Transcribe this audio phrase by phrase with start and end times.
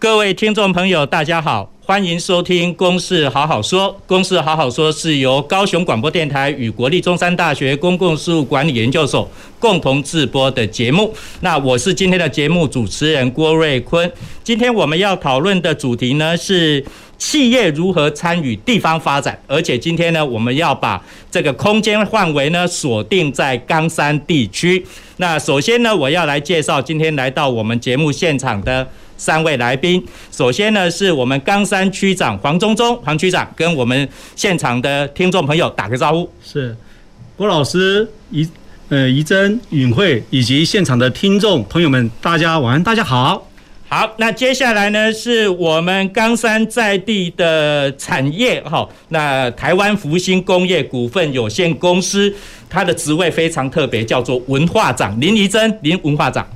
[0.00, 3.86] 各位听众朋友，大家好，欢迎收听《公事好好说》。
[4.06, 11.14] 《公事好好说》是由高雄广播电台与国立中山大学公共事务管理研究所共同制播的节目。
[11.40, 14.10] 那我是今天的节目主持人郭瑞坤。
[14.42, 16.82] 今天我们要讨论的主题呢是
[17.18, 24.82] 企业如何参与地方发展，而且今天呢我们要把这个空间范围呢锁定在冈山地区。
[25.18, 28.88] 那首先呢，我要来介绍今天来到我们节目现场的。
[29.20, 30.02] 三位来宾，
[30.32, 36.32] 首先呢是我们冈山区长黄忠忠，黄区长跟我们现场的听众朋友打个招呼。
[36.42, 36.74] 是
[37.36, 38.48] 郭老师、宜
[38.88, 43.46] 呃宜珍、允慧以及现场的听众朋友们，大家晚安，大家好。
[43.90, 52.32] 好，那接下来呢是我们冈山在地的产业哈，那台湾福星工业股份有限公司，
[52.70, 56.48] 它的职位非常特别，叫做文化长林宜珍林文化长。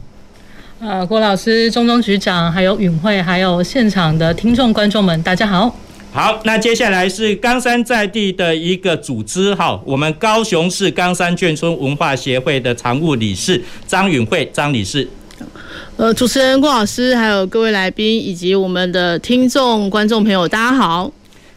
[0.81, 5.75] 呃，郭老师、中中局长，还有允慧，还有现场的听众观众们，大家好。
[6.13, 15.09] 好，那接下来是冈山在地的一个组织，哈，我们高雄市冈山眷村文化协会的常务理事张允慧张理事。
[15.97, 21.11] 呃，主持人郭老师，还有各位来宾以及我们的听众观众朋友，大家好。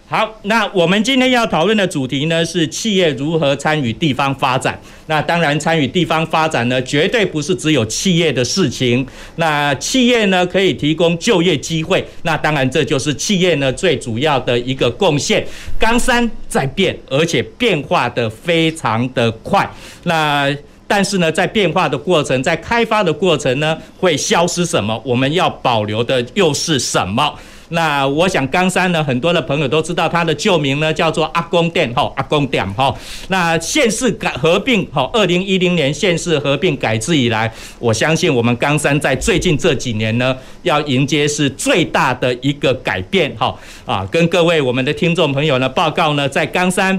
[0.10, 4.80] 好，那我们今天要讨论的主题呢，是企业如何参与地方发展。
[5.08, 9.06] 那当然，参与地方发展呢，绝对不是只有企业的事情。
[9.36, 12.08] 那企业呢，可以提供就业机会。
[12.22, 15.46] 那当然，这就是企业呢最主要的一个贡献。
[15.78, 19.70] 冈山在变，而且变化得非常的快。
[20.04, 20.50] 那
[20.88, 24.98] 但是呢，在变化的过程，在开发的过程呢，会消失什么？
[25.04, 27.38] 我们要保留的又是什么？
[27.70, 32.94] 那我想冈山呢，很多的朋友都知道它的旧名呢叫做阿公店哈，阿公店哈。
[33.28, 43.54] 那县市改合并哈，二零一零年县市合并改制以来，我相信我们冈山在最近这几年呢，要迎接是最大的一个改变哈
[43.86, 46.98] 啊，跟各位我们的听众朋友呢报告呢，在冈山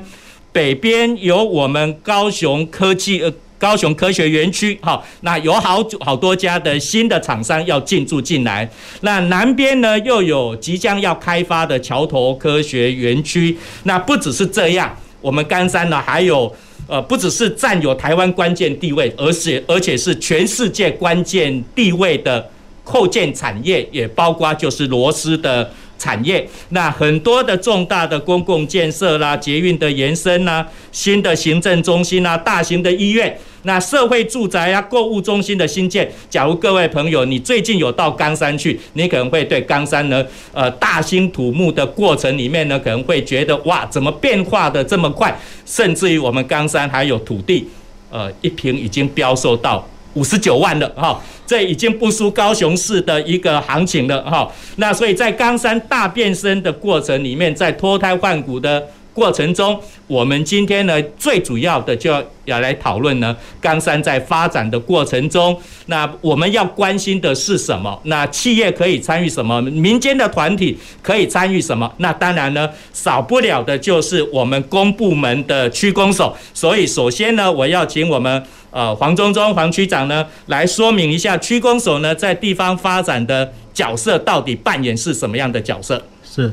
[0.52, 3.32] 北边有我们高雄科技呃。
[3.58, 8.68] 高雄科学园区，好，那有好好多家的新的厂商要进驻进来。
[9.00, 13.56] 那南边呢，又有即将要开发的桥头科学园区。
[13.82, 16.54] 那不只是这样，我们冈山呢，还有
[16.86, 22.48] 呃，不只是占有台湾关键地位，而且而且是全世界关键地位的
[22.84, 25.70] 扣件产业，也包括就是螺丝的。
[25.98, 36.10] 产业，那很多的重大的公共建设啦，捷运的延伸啦，新的行政中心啦，大型的医院，那社会住宅啊，购物中心的新建。
[36.30, 45.36] 假如各位朋友你最近有到冈山去，你可能会对冈山呢，呃，大兴土木的过程里面呢，可能会觉得哇，怎么变化的这么快？
[45.66, 47.68] 甚至于我们冈山还有土地，
[48.10, 49.86] 呃，一坪已经标售到。
[50.14, 54.50] 五十九万了哈，这已经不输高雄市的一个行情了哈。
[54.76, 58.84] 那所以在冈山大变身的过程里面，在脱胎换骨的
[59.18, 62.12] 过程中，我们今天呢，最主要的就
[62.44, 68.00] 要来讨论呢，冈山在发展的过程中，那我们要关心的是什么？
[68.04, 69.60] 那企业可以参与什么？
[69.62, 71.92] 民间的团体可以参与什么？
[71.96, 76.36] 那当然呢，少不了的就是我们公部门的区公所。
[76.54, 78.40] 所以首先呢，我要请我们
[78.70, 86.00] 呃黄忠忠黄区长呢来说明一下区公所呢在地方发展的角色到底扮演是什么样的角色？
[86.24, 86.52] 是，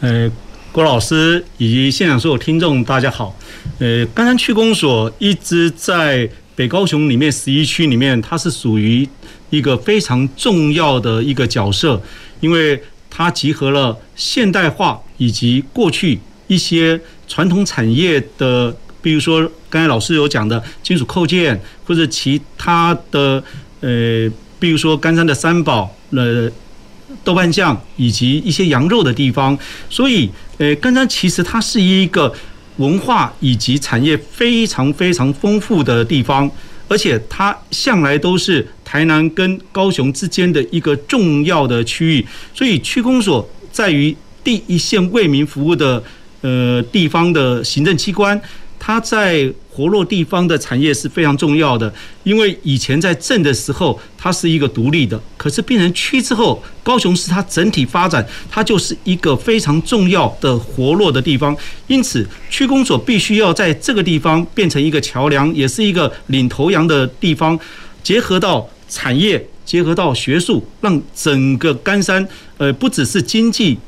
[0.00, 0.32] 呃。
[0.76, 3.34] 郭老师以及现场所有听众，大家好。
[3.78, 9.08] 呃，冈山区公所一直在北高雄里面十一区里面，它是属于
[9.48, 11.98] 一个非常重要的一个角色，
[12.40, 12.78] 因为
[13.08, 23.42] 它集合了现代化以及过去一些传统产业的，比如说刚才老师有讲的金属扣件，或者其他的，
[23.80, 26.52] 呃，比如说冈山的三宝，呃。
[27.22, 29.56] 豆瓣酱以及一些羊肉的地方，
[29.88, 32.32] 所以，呃，刚刚其实它是一个
[32.76, 36.50] 文化以及产业非常非常丰富的地方，
[36.88, 46.02] 而且它向来都是台南跟高雄之间的一个重要的区域，所以区公所在于第一线为民服务的
[46.40, 48.40] 呃地方的行政机关，
[48.78, 51.92] 它在活络地方的产业是非常重要的。
[52.22, 61.54] 因为以前在镇的时候，它是一个独立的，可是变成区之后，高雄市它整体发展，它就是一个非常重要的活络的地方。
[61.88, 67.58] 因此，区公所必须要在这个地方变成一个桥梁，也是一个领头羊的地方，
[68.02, 72.26] 结合到产业，结合到学术，让整个甘山，
[72.56, 73.78] 呃，不只是经济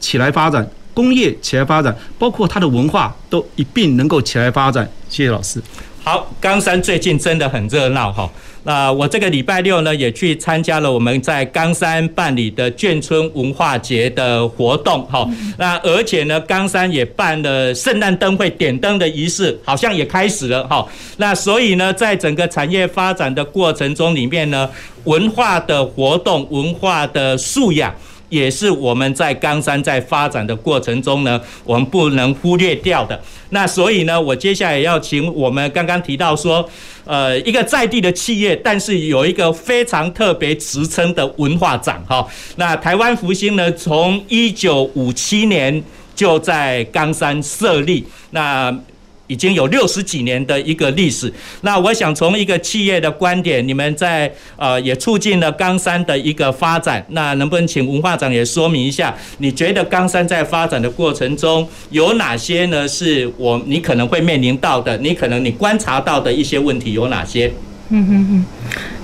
[0.00, 0.66] 起来发展。
[0.94, 4.88] 工业起来发展，包括它的文化都一并能够起来发展。
[5.08, 5.60] 谢谢老师。
[6.02, 8.30] 好，冈山最近真的很热闹哈。
[8.64, 15.26] 那我这个礼拜六呢，也去参加了我们在冈山办理的眷村文化节的活动哈。
[15.56, 20.86] 那而且呢，冈山也办了圣诞灯会点灯的仪式，好像也开始了哈。
[21.16, 24.68] 那所以呢，在整个产业发展的过程中里面呢，
[25.04, 27.94] 文化的活动、文化的素养。
[28.34, 33.18] 也是我们在冈山在发展的过程中呢，我们不能忽略掉的。
[33.50, 36.68] 那所以呢，我接下来要请我们刚刚提到说，
[37.04, 42.26] 呃，一个在地的企业，但是有一个非常特别职称的文化长哈。
[42.56, 45.82] 那台湾福星呢，从一九五七年
[46.16, 48.04] 就在冈山设立。
[48.30, 48.76] 那
[49.26, 51.32] 已经有六十几年的一个历史。
[51.62, 57.04] 那我想从一个企业的观点，你们在呃也促进了冈山的一个发展。
[57.10, 62.86] 那能不能请文化长也说明一下，你觉得冈山在发展的过程中有哪些呢？
[62.86, 67.52] 是我你可能会面临到的，你可能你观察到的一些问题有哪些？
[67.90, 68.46] 嗯嗯嗯，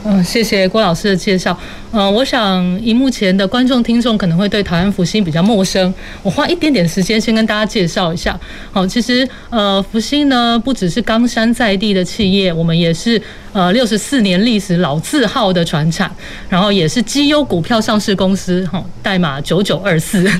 [0.04, 1.56] 嗯，谢谢郭老师的介绍。
[1.92, 5.92] 呃，我想，荧幕前的观众、听众可能会对台湾福星比较陌生。
[6.22, 8.38] 我花一点点时间，先跟大家介绍一下。
[8.70, 13.20] 好，其实，呃，福星呢，不只是冈山在地的企业，我们也是
[13.52, 16.10] 呃六十四年历史老字号的传产，
[16.48, 20.30] 然后也是绩优股票上市公司，哈，代码九九二四。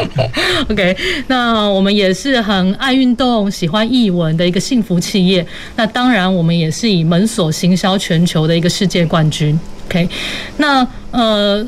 [0.70, 0.96] OK，
[1.26, 5.46] 那我们也是很爱运动、喜欢艺文的一个幸福企业。
[5.76, 9.58] 那当然，我们也是以门锁行销全球的一个世界冠军。
[9.86, 10.08] OK，
[10.56, 11.64] 那呃，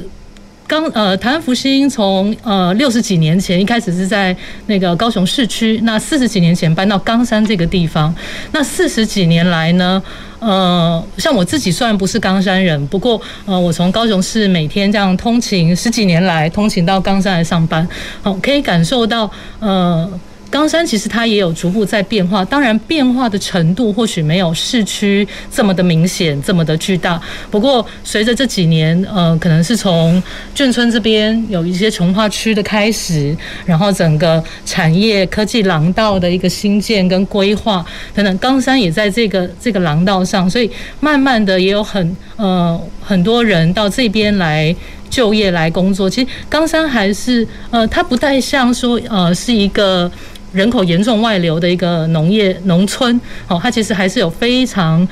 [0.66, 4.34] 刚呃，台湾福星从呃六十几年前一开始是在
[4.66, 8.14] 那个高雄市区，那四十几年前搬到冈山这个地方，
[8.52, 10.02] 那四十几年来呢，
[10.38, 17.86] 呃，像我自己虽然不是冈山人，不过呃，我从高雄市每天这样通勤十几年来，通勤到冈山来上班，
[18.22, 19.30] 好，可以感受到
[19.60, 20.08] 呃。
[20.56, 27.20] 冈山其实它也有逐步在变化，当然变化的程度或许没有市区这么的明显，这么的巨大。
[27.50, 30.22] 不过随着这几年，呃，可能是从
[30.54, 33.36] 眷村这边有一些重划区的开始，
[33.66, 40.70] 然后整个产业科技廊道的一个新建跟规划等等，冈山也在这个这个廊道上，所以
[41.00, 44.74] 慢慢的也有很呃很多人到这边来
[45.10, 46.08] 就业来工作。
[46.08, 50.10] 其实冈山还是呃，它不太像说呃是一个。
[50.56, 55.06] 人口严重外流的一个农业农村，哦，它其实还是有非常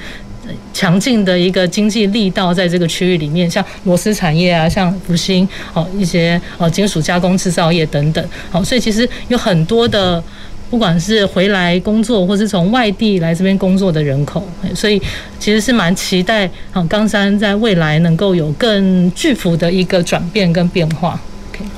[0.72, 10.22] 强劲的一个经济力道在这个区域里面，像螺丝产业啊，像福星，哦，一些哦金属加工制造业等等，好，所以其实有很多的，
[10.70, 15.00] 不管是回来工作，或是从外地来这边工作的人口，所以
[15.38, 21.20] 其实是蛮期待，好，冈山在未来能够有更巨幅的一个转变跟变化。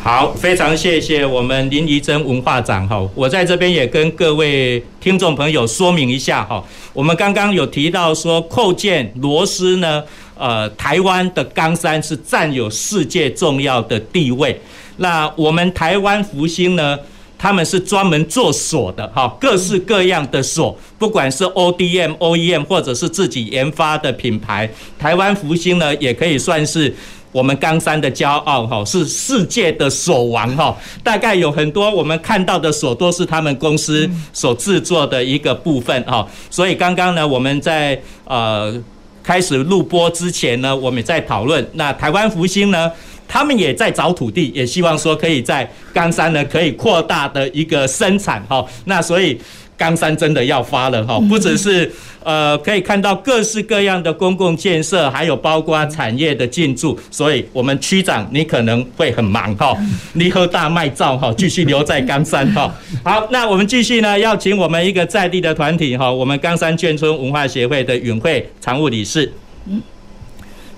[0.02, 10.02] 好，非常谢谢我们林怡珍文化长哈，我在这边也跟各位听众朋友说明一下哈，我们刚刚有提到说扣件螺丝呢，
[10.38, 14.60] 呃，台湾的冈山是占有世界重要的地位，
[14.98, 16.96] 那我们台湾福星呢，
[17.36, 26.94] 他们是专门做锁的哈，各式各样的锁，不管是 ODM、OEM 或者是自己研发的品牌，台湾福星呢也可以算是。
[27.36, 30.74] 我们冈山的骄傲哈，是世界的锁王哈，
[31.04, 38.74] 大概有很多我们看到的锁都是他们公司所制作的一个部分哈，所以刚刚呢，我们在呃
[39.22, 42.90] 开始录播之前呢，我们也在讨论，那台湾福星呢，
[43.28, 49.38] 他们也在找土地，也希望说可以在冈山呢可以扩大的一个生产哈，那所以。
[49.78, 51.90] 冈山真的要发了哈，不只是
[52.24, 59.76] 呃可以看到各式各样的公共建设，还有包括产业的进驻，所以我们区长你可能会很忙哈，
[60.14, 62.74] 你和大卖照哈，继续留在冈山哈。
[63.04, 69.30] 好，那我们继续呢，要请我们一个在地的团体哈，我们冈山眷村文化协会的允会常务理事，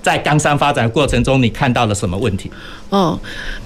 [0.02, 2.50] 在冈山发展过程中，你看到了什么问题？
[2.90, 3.18] 哦，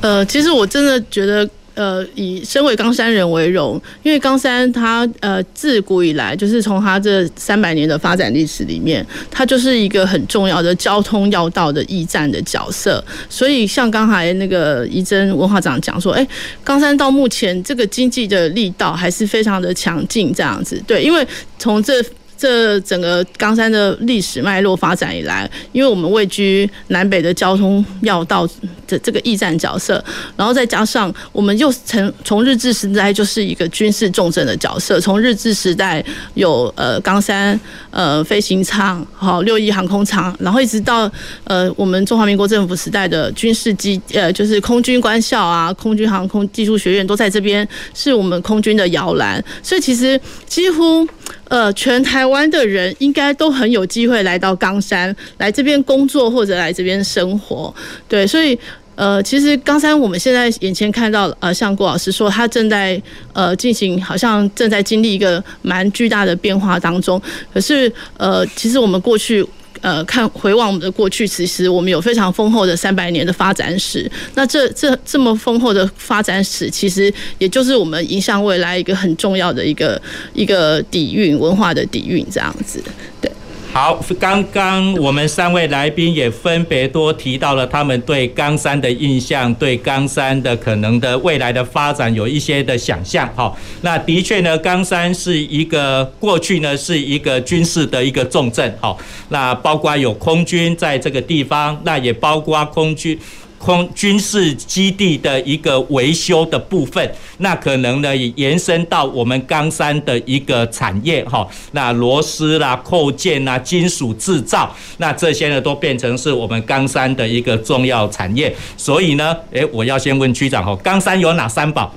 [0.03, 1.49] 呃，其实我真的觉得。
[1.75, 13.03] 呃，以身为冈山人为荣，因为冈山它呃自古以来就是从它这三百年的发展历史里面，它就是一个很重要的交通要道的驿站的角色。
[13.29, 16.27] 所以像刚才那个怡珍文化长讲说，哎，
[16.63, 20.83] 冈山到目前这个经济的力道还是非常的强劲，这样子。
[20.87, 21.27] 对，因为
[21.59, 22.03] 从这
[22.43, 28.45] 这整个冈山的历史脉络发展以来，因为我们位居南北的交通要道
[28.89, 30.05] 的这个驿站角色，
[30.37, 37.59] 然后再加上我们又从从日治时代就是一个军事重镇的角色，从日治时代有呃冈山
[37.93, 41.09] 呃飞行场，好六一航空场，然后一直到
[41.45, 51.07] 呃我们中华民国政府时代的军事机呃就是空军官校啊，空军航空技术学院都在这边，是我们空军的摇篮，所以其实几乎。
[51.49, 57.75] 呃，全台湾的人应该都很有机会来到冈山，来这边工作或者来这边生活，
[58.09, 58.59] 对，所以
[58.95, 63.01] 呃，其实冈山我们现在眼前看到，呃，像郭老师说，他正在
[63.33, 67.21] 呃进行，好像正在经历一个蛮巨大的变化当中，
[67.53, 69.47] 可是呃，其实我们过去。
[69.81, 74.11] 呃，看回望我们的过去，其实我们有非常丰厚的三百年的发展史。
[74.35, 80.01] 那这这这么丰厚的发展史，其实也就是我们影响未来一个很重要的一个
[80.35, 82.83] 一个底蕴，文化的底蕴这样子，
[83.21, 83.31] 对。
[83.73, 93.27] 好，刚刚我们三位来宾也分别多提到了他们对冈山的印象，对冈山的可能的未来的发展有一些的想象。
[93.35, 93.51] 哈，
[93.81, 98.77] 那的确呢，冈山是一个过去呢是一个军事的一个重镇。
[98.79, 98.95] 哈，
[99.31, 103.19] 那包括有空军在这个地方，那也包括空军。
[103.63, 118.53] 空军事基地的一个维修的部分，那可能呢也延伸到我们冈山的一个产业哈，那螺丝啦、扣件啦、金属制造，那这些呢都变成是我们冈山的一个重要产业。
[118.77, 121.95] 所以呢，诶，我要先问区长哈，冈山有哪三宝？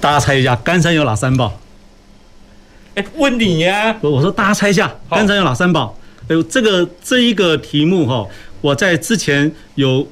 [0.00, 1.58] 大家猜一下，冈山有哪三宝？
[2.94, 5.96] 诶，问你呀、啊，我说大家猜一下，冈山有哪三宝？
[6.28, 8.26] 哎呦，这个这一个题目哈，
[8.60, 10.06] 我在之前有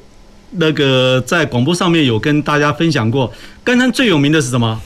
[0.52, 3.30] 那个在广播上面有跟大家分享过。
[3.62, 4.80] 甘山最有名的是什么？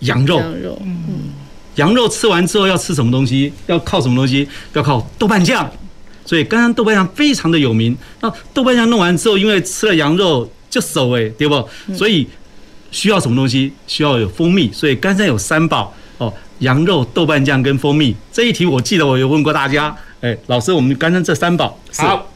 [0.00, 0.38] 羊肉。
[0.38, 1.32] 羊肉，嗯。
[1.76, 3.52] 羊肉吃完之后要吃什么东西？
[3.66, 4.46] 要靠什么东西？
[4.74, 5.70] 要靠豆瓣酱。
[6.26, 7.96] 所以甘山豆瓣酱非常的有名。
[8.20, 11.66] 那豆瓣酱弄完之后，因为吃了羊肉就熟哎，对不？
[11.94, 12.26] 所以
[12.90, 13.72] 需要什么东西？
[13.86, 14.70] 需要有蜂蜜。
[14.70, 18.14] 所以甘山有三宝哦：羊肉、豆瓣酱跟蜂蜜。
[18.30, 19.96] 这一题我记得我有问过大家。
[20.24, 22.26] 哎，老师，我们刚刚这三宝好。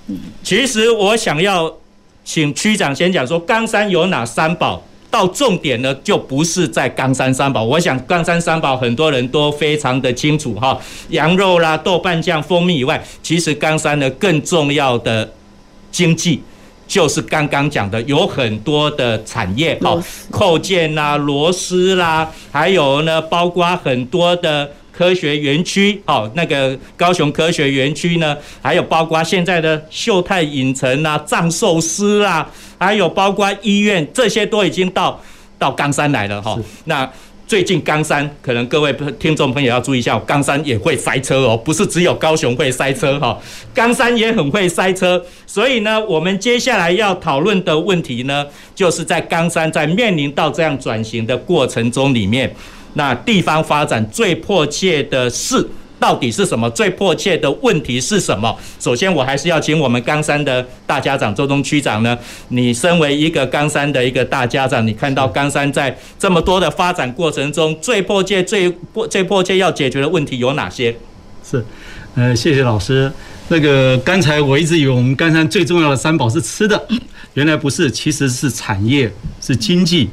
[0.42, 1.74] 其实我想要
[2.22, 4.82] 请区长先讲说，冈山有哪三宝？
[5.10, 7.64] 到重点呢，就不是在冈山三宝。
[7.64, 10.78] 我想冈山三宝很多人都非常的清楚哈，
[11.08, 15.32] 羊肉啦、豆瓣酱、蜂蜜以外，其实冈山呢更重要的
[15.90, 16.42] 经济
[16.86, 19.98] 就是刚刚讲的，有很多的产业哦，
[20.30, 24.70] 扣件啦、螺丝啦，还有呢，包括很多的。
[24.98, 32.50] 科学园区，哦，那个高雄科学园区呢，还有包括现在的秀泰影城啊、藏寿司啊，
[32.80, 35.22] 还有包括医院，这些都已经到
[35.56, 36.58] 到冈山来了哈。
[36.86, 37.08] 那
[37.46, 43.38] 最近冈山，可能各位听众朋友要注意一下，冈山也会塞车哦，不是只有高雄会塞车哈，
[43.72, 45.24] 冈山也很会塞车。
[45.46, 52.52] 所以呢，我们接下来要讨论的问题呢，就是在冈山在面临到这样转型的过程中里面。
[52.94, 55.68] 那地方发展最迫切的事
[56.00, 56.70] 到底是什么？
[56.70, 58.56] 最迫切的问题是什么？
[58.78, 62.16] 首先，我还是要请我们冈山的大家长周东区长呢。
[62.50, 70.96] 你身为一个冈山的一个大家长，你看到冈山在这么多的发展过程中，最迫切、最迫、最迫切要解决的问题有哪些？
[71.42, 71.64] 是，
[72.14, 73.10] 呃，谢谢老师。
[73.48, 76.86] 那个刚才我一直以为我们冈山最重要的三宝是吃的，
[77.34, 80.10] 原来不是，其实是产业，是经济。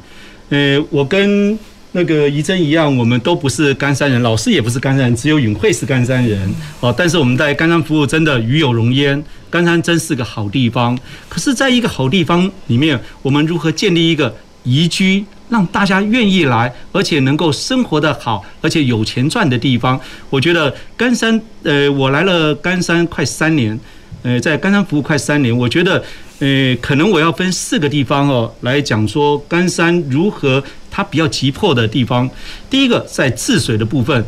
[0.49, 1.59] 呃，我跟
[1.95, 6.93] 那个仪珍一样，我们都不是甘山人，老师也不是甘山人，只有允慧是甘山人哦。
[6.95, 10.99] 但是我们在甘山服务真的与有荣焉，甘山真是个好地方。
[11.29, 19.97] 可是，在一个好地方里面，我们如何建立一个宜居，让大家愿意来，而且能够生活得好，而且有钱赚的地方？
[20.29, 23.79] 我觉得甘山，呃，我来了甘山快三年，
[24.21, 26.03] 呃，在甘山服务快三年，我觉得。
[26.39, 30.61] 呃，可能我要分四个地方哦来讲说干山如何
[30.91, 32.29] 它比较急迫的地方。
[32.69, 34.25] 第一个在治水的部分，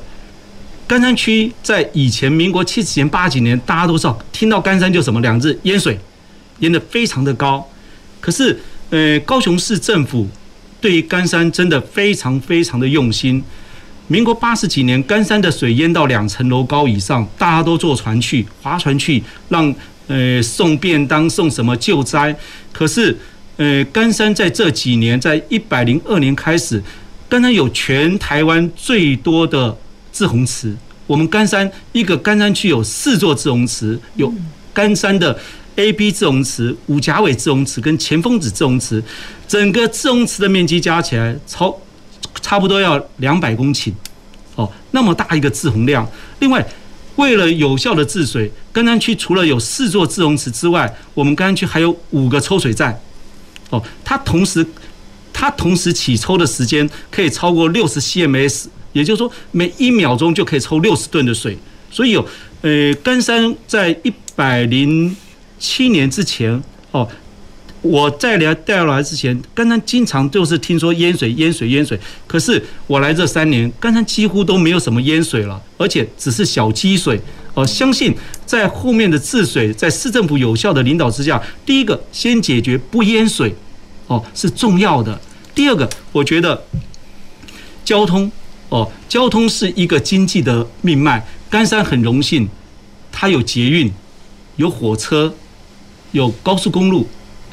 [0.87, 5.99] 干山区在以前民国七十年八几年，大家都知道，听到干山就什么两字淹水，
[6.59, 7.69] 淹得非常的高。
[8.21, 8.57] 可是
[8.89, 10.29] 呃，高雄市政府
[10.79, 13.43] 对于干山真的非常非常的用心。
[14.07, 19.75] 民国八十几年，干山的水淹到两层楼高以上，大家都坐船去划船去让。
[20.07, 22.35] 呃，送便当，送什么救灾？
[22.71, 23.17] 可是，
[23.57, 26.81] 呃，甘山在这几年，在一百零二年开始，
[27.27, 29.77] 甘山有全台湾最多的
[30.13, 30.75] 滞洪池。
[31.05, 34.33] 我们甘山一个甘山区有四座滞洪池，有
[34.73, 35.37] 甘山的
[35.75, 39.03] A、B 滞洪池、五甲尾滞洪池跟前峰子滞洪池，
[39.47, 41.77] 整个滞洪池的面积加起来超
[42.41, 43.91] 差不多要两百公顷。
[44.55, 46.09] 哦，那么大一个滞洪量。
[46.39, 46.65] 另外，
[47.15, 52.95] 为了有效的治水，甘山区除了有四座自洪池之外，我们甘山区还有五个抽水站。
[53.71, 54.63] 哦，它同时
[55.33, 61.57] 它同时起抽的时间可以超过六十 CMS，也就是说每一秒钟就可以抽六十吨的水。
[61.89, 62.23] 所以有
[62.61, 65.17] 呃，甘山在一百零
[65.57, 67.09] 七年之前哦。
[67.81, 71.97] 我在来带来之前，甘山经常就是听说淹水、淹水、淹水。
[72.25, 77.19] 可是我来这三年，甘山几乎都没有什么淹水了，而且只是小积水。
[77.57, 83.55] 哦，相信在后面的治水，在市政府有效的领导之下，第一个先解决不淹水，
[84.05, 85.19] 哦是重要的。
[85.55, 86.63] 第二个，我觉得
[87.83, 88.31] 交通，
[88.69, 91.25] 哦，交通是一个经济的命脉。
[91.49, 92.47] 甘山很荣幸，
[93.11, 93.91] 它有捷运，
[94.57, 95.33] 有火车，
[96.11, 97.09] 有高速公路。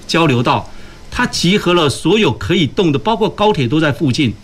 [0.06, 0.70] 交流道，
[1.10, 4.34] 它集合了所有可以动的，包括高铁都在附近，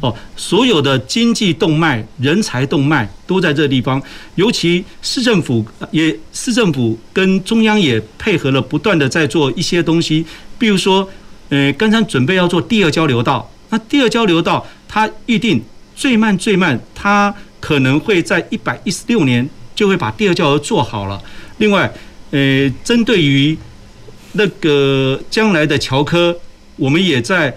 [0.00, 4.00] 哦，所有的经济动脉、人才动脉都在这个地方。
[4.34, 10.24] 尤其市政府也，市政府跟中央也配合了，不断的在做一些东西。
[10.58, 11.08] 比如说，
[11.48, 15.62] 呃，刚才准备要做第二交流道，那第二交流道它预定
[15.94, 21.20] 最慢最慢，它可能会在一百一十六年就会把第二交流做好了。
[21.58, 21.92] 另外，
[22.30, 23.56] 呃，针对于
[24.32, 26.36] 那个将来的桥科，
[26.76, 27.56] 我们也在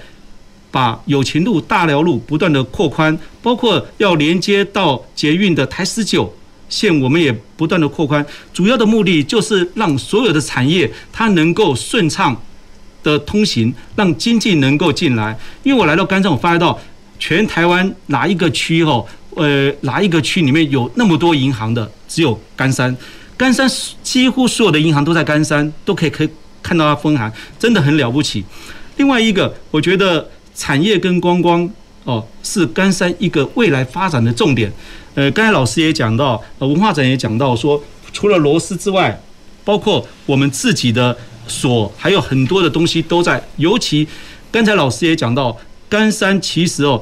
[0.72, 6.34] 把友情路、大寮路不断的扩宽，包括要连接到捷运的台十九
[6.70, 8.26] 线，我们也不断的扩宽。
[8.54, 12.40] 主要的目的就是让所有的产业它能够顺畅
[13.04, 15.38] 的通行，让经济能够进来。
[15.64, 16.80] 因为我来到甘山，我发现到
[17.18, 22.96] 全台湾哪一个区哦，呃，哪一个区里面有那么多银行的，只有甘山。
[23.36, 23.70] 甘山
[24.04, 26.30] 几乎所有的银行都在甘山，都可以可以。
[26.62, 28.44] 看到它分行真的很了不起。
[28.98, 31.68] 另外一个，我觉得产业跟观光
[32.04, 34.70] 哦是甘山一个未来发展的重点。
[35.16, 39.18] 呃，刚才老师也讲到，呃，文化展也讲到说，除了螺丝之外，
[39.64, 43.42] 包括我们自己的锁，还有很多的东西都在。
[43.56, 44.06] 尤其
[44.52, 47.02] 刚才老师也讲到，甘山其实哦，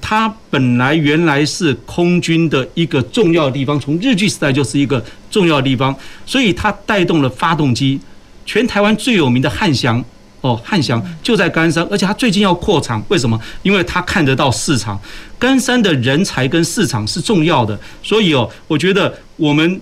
[0.00, 8.00] 它本来原来是空军的一个重要地方，从日据时代就是一个重要地方，所以它带动了发动机。
[8.46, 10.02] 全台湾最有名的汉翔
[10.44, 13.40] 哦，汉翔就在甘山，而且他最近要扩厂，为什么？
[13.62, 15.00] 因为他看得到市场，
[15.38, 19.80] 甘山的人才跟市场是重要的，所以哦，我觉得我们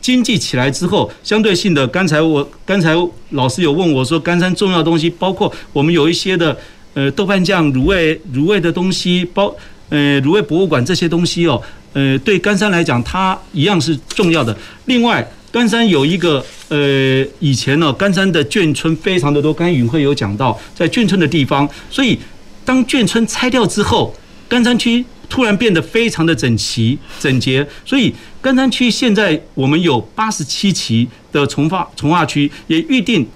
[0.00, 2.92] 经济起来之后，相对性的，刚才我刚才
[3.28, 6.56] 老师有问我说，甘山重要的东西包括我们有一些的
[6.94, 9.54] 呃豆瓣酱、卤味、卤味的东西，包
[9.90, 14.56] 呃卤味博物馆这些东西哦，呃对甘山来讲，它一样是重要的。
[14.86, 15.24] 另外。
[15.52, 19.52] 甘山有一个呃，以前呢，甘山的眷村非常的多。
[19.52, 22.16] 刚才允慧有讲到，在眷村的地方，所以
[22.64, 24.14] 当眷村拆掉之后，
[24.48, 27.66] 甘山区突然变得非常的整齐整洁。
[27.84, 33.26] 所以甘山区现在我们有八十七期的从化从化区，也预定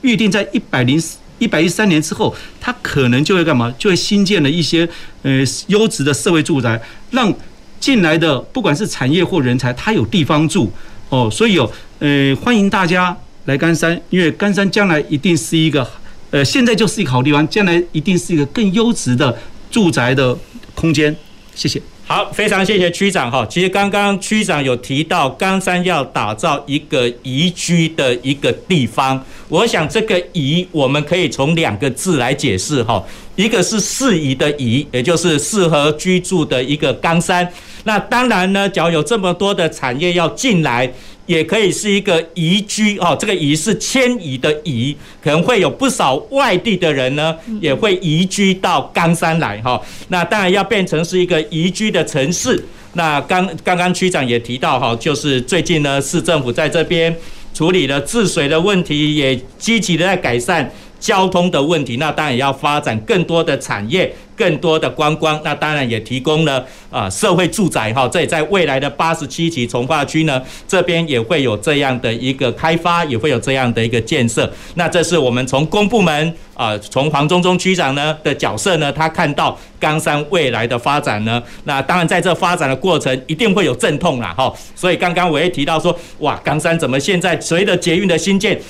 [0.00, 3.72] 预定在一百零四一百一十三年之后，它可能就会干嘛？
[3.78, 4.88] 就会新建了一些
[5.22, 6.82] 呃优质的社会住宅，
[7.12, 7.32] 让
[7.78, 10.72] 进来的不管是产业或人才，他有地方住。
[11.08, 15.88] 哦，所以哦呃，欢迎大家来甘山，因为甘山将来一定是一个，
[16.30, 19.38] 呃，现在就是一个好地方，将来一定是一个更优质的
[19.70, 20.36] 住宅的
[20.74, 21.14] 空间。
[21.54, 21.80] 谢谢。
[22.08, 23.44] 好，非常谢谢区长哈。
[23.50, 37.52] 其实刚刚区长有提到，冈山要打造一个宜居的一个地方，我想这个宜我们可以从两个字来解释哈，一个是适宜的宜，也就是适合居住的一个冈山。
[37.82, 40.88] 那当然呢，只要有这么多的产业要进来，
[41.26, 43.16] 也可以是一个宜居哦。
[43.18, 49.80] 这个宜是迁移的移，可能会有不少外地的人呢，也会移居到冈山来哈。
[50.08, 52.64] 那当然要变成是一个宜居的城市。
[52.94, 57.14] 那刚刚刚区长也提到哈，就是最近呢，市政府在这边
[57.52, 61.96] 处理了治水的问题，也积极的在改善交通的问题。
[61.96, 64.14] 那当然也要发展更多的产业。
[64.36, 74.52] 更多的观光，那当然也提供了啊社会住宅哈，这也在未来的八十七期从化区呢，这边也会有这样的一个开发，也会有这样的一个建设。
[74.74, 84.52] 那这是我们从公部门啊，从黄忠忠区长呢的角色呢，他看到冈山未来的发展呢，那当然在这发展的过程一定会有阵痛啦哈。
[84.74, 88.60] 所以刚刚我也提到说，哇，冈山怎么现在随着捷运的新建？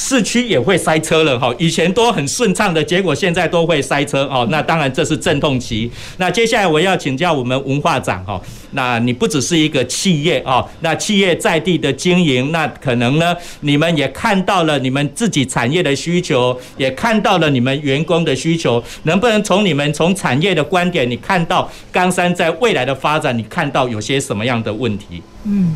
[0.00, 4.46] 市区也会塞车了哈，以前都很顺畅的，结果现在都会塞车哦。
[4.48, 5.90] 那当然这是阵痛期。
[6.18, 25.20] 那接下来我要请教我们文化长哈，那你不只是一个企业哦，那企业在地的经营，那可能呢，你们也看到了你们自己产业的需求，也看到了你们员工的需求，能不能从你们从产业的观点，你看到冈山在未来的发展，你看到有些什么样的问题？
[25.42, 25.74] 嗯。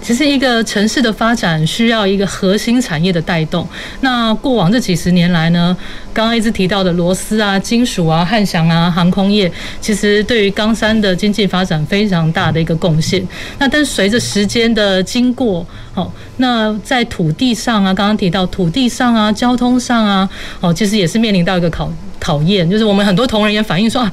[0.00, 3.66] 其实一个城市的发展需要一个核心产业的带动。
[4.00, 5.76] 那过往这几十年来呢，
[6.14, 9.50] 刚刚一直提到的螺丝啊、金属啊、汉翔啊、航空业，
[9.80, 13.26] 其实对于冈山的经济发展非常大的一个贡献。
[13.58, 20.28] 那但随着时间的经过，好，那在土地上啊，刚刚提到土地上啊、交通上啊，
[20.60, 24.12] 哦，其实也是面临到一个考考验，就是我们很多同仁也反映说啊，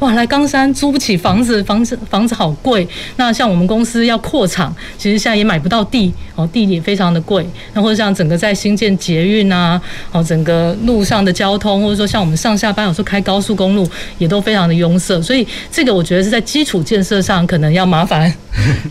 [0.00, 2.86] 哇，来冈山租不起房子，房子房子好贵。
[3.16, 7.46] 那像我们公司要扩厂，其实现在也买不到地，哦，地也非常的贵。
[7.74, 13.84] 那或者像整个在新建捷运啊，哦，整个路上的交通，或者说像我们上下班有时候开高速公路
[14.18, 15.20] 也都非常的拥塞。
[15.20, 18.32] 所以这个我觉得是在基础建设上可能要麻烦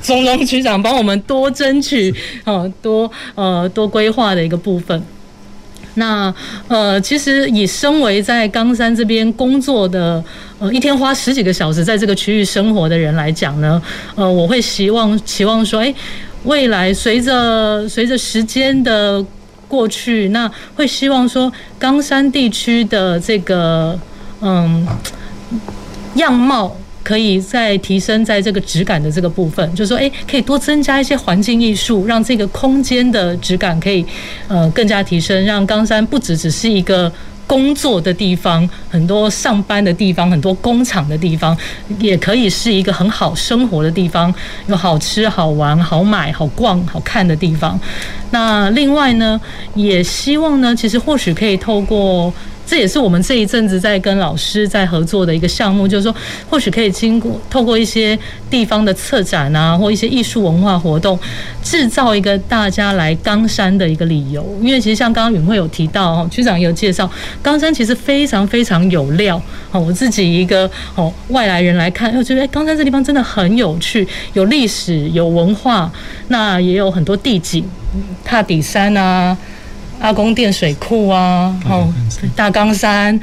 [0.04, 5.02] 钟荣局长帮我们多争取，哦，多呃多规划的一个部分。
[5.94, 6.34] 那
[6.68, 10.24] 呃，其实以身为在冈山这边工作的，
[10.60, 13.82] 呃，一天花十几个小时在这个区域生活的人来讲呢，
[14.16, 15.94] 呃，我会希望期望说，哎，
[16.44, 19.24] 未来随着随着时间的
[19.72, 23.98] 过去，那会希望说冈山地区的这个
[24.42, 24.86] 嗯
[26.16, 26.76] 样貌。
[27.04, 34.06] 可以再提升在这个质感的这个部分，就是说，诶，可以多增加一些环境艺术，让这个空间的质感可以
[34.48, 37.12] 呃更加提升，让冈山不只只是一个
[37.48, 41.58] 工作的地方，很多上班的地方，很多工厂的地方，
[42.00, 44.34] 也可以是一个很好生活的地方，
[44.68, 47.80] 有好吃、好玩、好买、好逛、好看的地方。
[48.32, 49.40] 那另外呢，
[49.76, 52.34] 也希望呢，其实或许可以透过。
[52.72, 56.16] 这也是我们这一阵子在跟老师在合作的一个项目，就是说，
[56.50, 58.18] 或许可以经过透过一些
[58.50, 61.20] 地方的策展啊，或一些艺术文化活动，
[61.62, 64.58] 制造一个大家来冈山的一个理由。
[64.62, 67.12] 因为其实像刚刚允慧有提到哦，局长也有介绍，
[67.44, 69.36] 冈山其实非常非常有料
[69.74, 69.78] 哦。
[69.78, 75.92] 我自己一个哦外来人来看，我觉得哎，冈山这地方真的很有趣，有历史，有文化，
[76.30, 77.66] 那也有很多地景，
[78.24, 79.38] 踏底山啊。
[80.02, 81.88] 阿公店水库啊，哦，
[82.36, 83.18] 大冈山，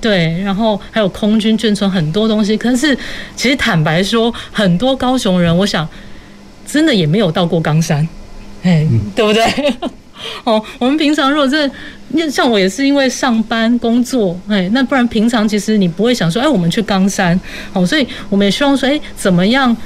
[0.00, 2.56] 对，然后还有空军眷村，很多东西。
[2.56, 2.96] 可是，
[3.36, 5.88] 其实坦白说，很多高雄人，我想
[6.66, 8.06] 真的也没有到过冈山，
[8.62, 9.44] 哎，对不对？
[10.44, 11.70] 哦，我们平常如果是
[12.30, 17.38] 像我也是因为上班工作，哎，那不然平常其实你不会想说，哎，我们去冈山，
[17.72, 19.76] 哦，所以我们也希望说，哎，怎么样？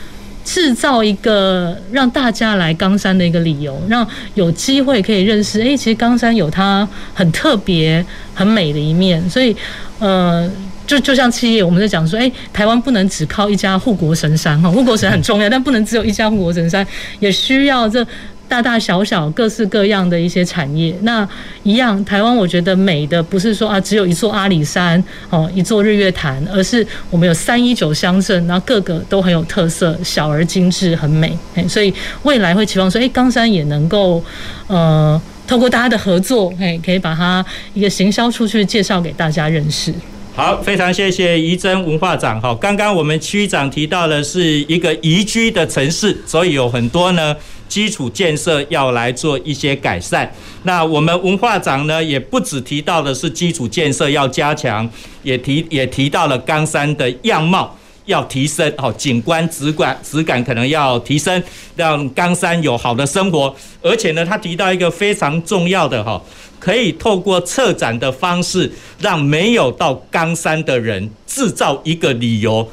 [0.48, 5.61] 制造一个让大家来冈山的一个理由，让有机会可以认识。
[5.61, 9.28] 哎，其实冈山有它很特别、很美的一面。
[9.28, 9.54] 所以，
[9.98, 10.50] 呃，
[10.87, 16.87] 就就像企业，我们在讲说，哎，台湾不能只靠一家护国神山哈，护国神很重要，但不能只有一家护国神山，
[17.20, 18.06] 也需要这。
[18.48, 21.28] 大大小小、各式各样的一些产业，那
[21.62, 31.38] 一样，台湾我觉得美的不是说啊，只有一座阿里山哦，一座日月潭，而是我们有三一九乡镇，然后各个都很有特色，小而精致，很美。
[31.68, 34.24] 所以未来会期望说，哎，冈山也能够
[34.66, 39.92] 呃，透过大家的合作，哎，可以把它一个行销出去，介绍给大家认识。
[40.38, 42.40] 好，非常谢谢怡珍文化长。
[42.40, 47.35] 哈，刚刚我们区长提到的是一个宜居的城市，所以有很多呢。
[47.66, 54.88] 基础建设要来做一些改善，那我们文化长呢，也不只提到的是基础建设要加强，
[55.24, 61.42] 也提也提到了冈山的样貌要提升，哦，景观质感质感可能要提升，
[61.77, 63.55] 让冈山有好的生活。
[63.83, 66.18] 而且呢，他提到一个非常重要的哈，
[66.59, 72.71] 可以透过策展的方式，让没有到冈山的人制造一个理由，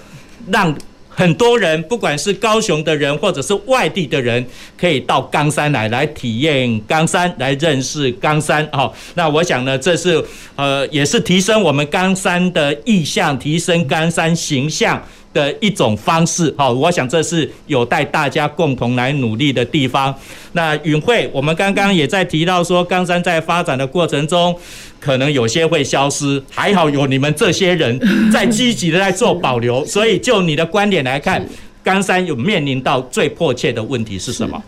[0.52, 0.76] 让。
[1.18, 4.46] 很多人，不管是高雄的人，或者是外地的人，
[4.78, 8.68] 可以到冈山来，来体验冈山，来认识冈山。
[8.74, 10.22] 哦，那我想呢，这是
[10.58, 15.02] 呃，也是提升我们冈山的意象，提升冈山形象
[15.36, 16.52] 的一种方式。
[16.58, 20.16] 好，我想这是有待大家共同来努力的地方。
[20.54, 24.58] 那允慧，我们刚刚也在提到说，冈山在发展的过程中。
[24.98, 28.00] 可能有些会消失，还好有你们这些人
[28.34, 31.46] 在积极的在做保留，所以就你的观点来看，
[31.84, 34.64] 冈山有面临到最迫切的问题是什么？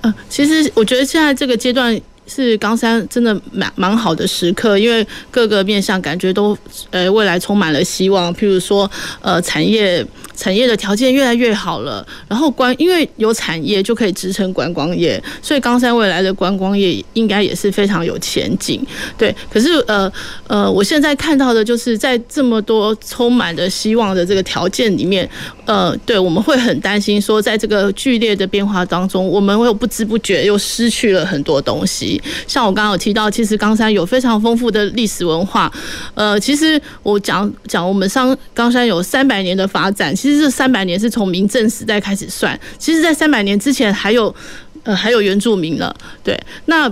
[0.00, 2.00] 呃，其实我觉得现在这个阶段。
[2.26, 6.56] 是冈山真的蛮蛮好的时刻，因为各个面向感觉都
[6.90, 8.34] 呃未来充满了希望。
[8.34, 10.04] 譬如说呃产业
[10.36, 18.84] 产业的条件越来越好了，然后观因为有产业就可以支撑观光业，所以冈山未来的观光业应该也是非常有前景。
[19.18, 20.10] 对，可是呃
[20.46, 25.28] 呃，我现在看到的就是在这么多充满的希望的这个条件里面，
[25.66, 32.20] 呃，对，我们会很担心说，在这个剧烈的变化当中，我们会不知不觉又失去了很多东西。
[32.46, 35.70] 像我刚刚有提到，其实冈山有非常丰富的历史文化，
[36.14, 40.16] 呃，其实我讲讲我们上冈山有三百年的发展。
[40.22, 44.32] 其实这三百年是从明郑时代开始算，其实，在三百年之前还有，
[44.84, 46.88] 呃，还有原住民了，对，那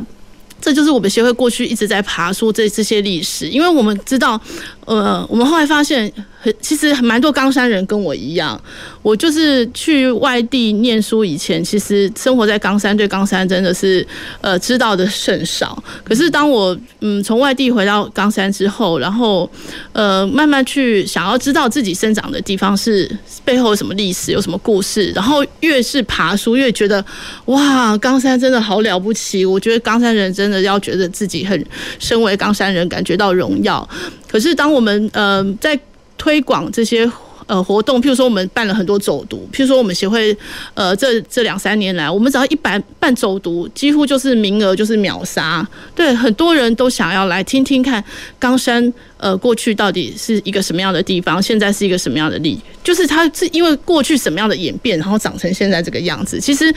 [0.60, 4.40] 这就是我们协会过去一直在爬说这这些历史，因为我们知道，
[4.90, 6.12] 呃，我们后来发现。
[6.62, 8.58] 其实蛮多冈山人跟我一样，
[9.02, 14.06] 我就是去外地念书以前，其实生活在冈山，对冈山真的是
[14.40, 15.84] 呃知道的甚少。
[16.02, 19.50] 可是当我嗯从外地回到冈山之后，然后
[19.92, 23.06] 呃慢慢去想要知道自己生长的地方是
[23.44, 27.04] 背后有什么历史，有什么故事，然后越是爬书，越觉得
[27.44, 29.44] 哇，冈山真的好了不起。
[29.44, 31.62] 我觉得冈山人真的要觉得自己很
[31.98, 33.86] 身为冈山人感觉到荣耀。
[34.26, 35.78] 可是当我我们呃在
[36.16, 37.10] 推广这些
[37.46, 40.34] 呃活动，譬如说我们办了很多走读，譬如说我们协会
[40.72, 45.66] 呃这这两三年来，我们只要一办办走读，几乎就是名额就是秒杀。
[45.94, 48.02] 对，很多人都想要来听听看
[48.38, 56.40] 冈山呃过去到底是一个什么样的地方，现在是一个什么样的地，就是它是因为过去什么样的演变，然后长成现在这个样子。
[56.40, 56.74] 其实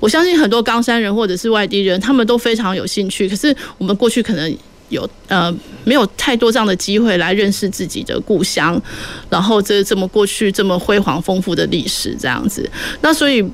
[0.00, 3.28] 我相信很多冈山人或者是外地人，他们都非常有兴趣。
[3.28, 4.52] 可是我们过去可能。
[4.88, 8.80] 有呃没有太多这样的机会来认识自己的故乡，
[9.28, 12.68] 然后这这么过去这么辉煌丰富的历史这样子，
[13.00, 13.44] 那所以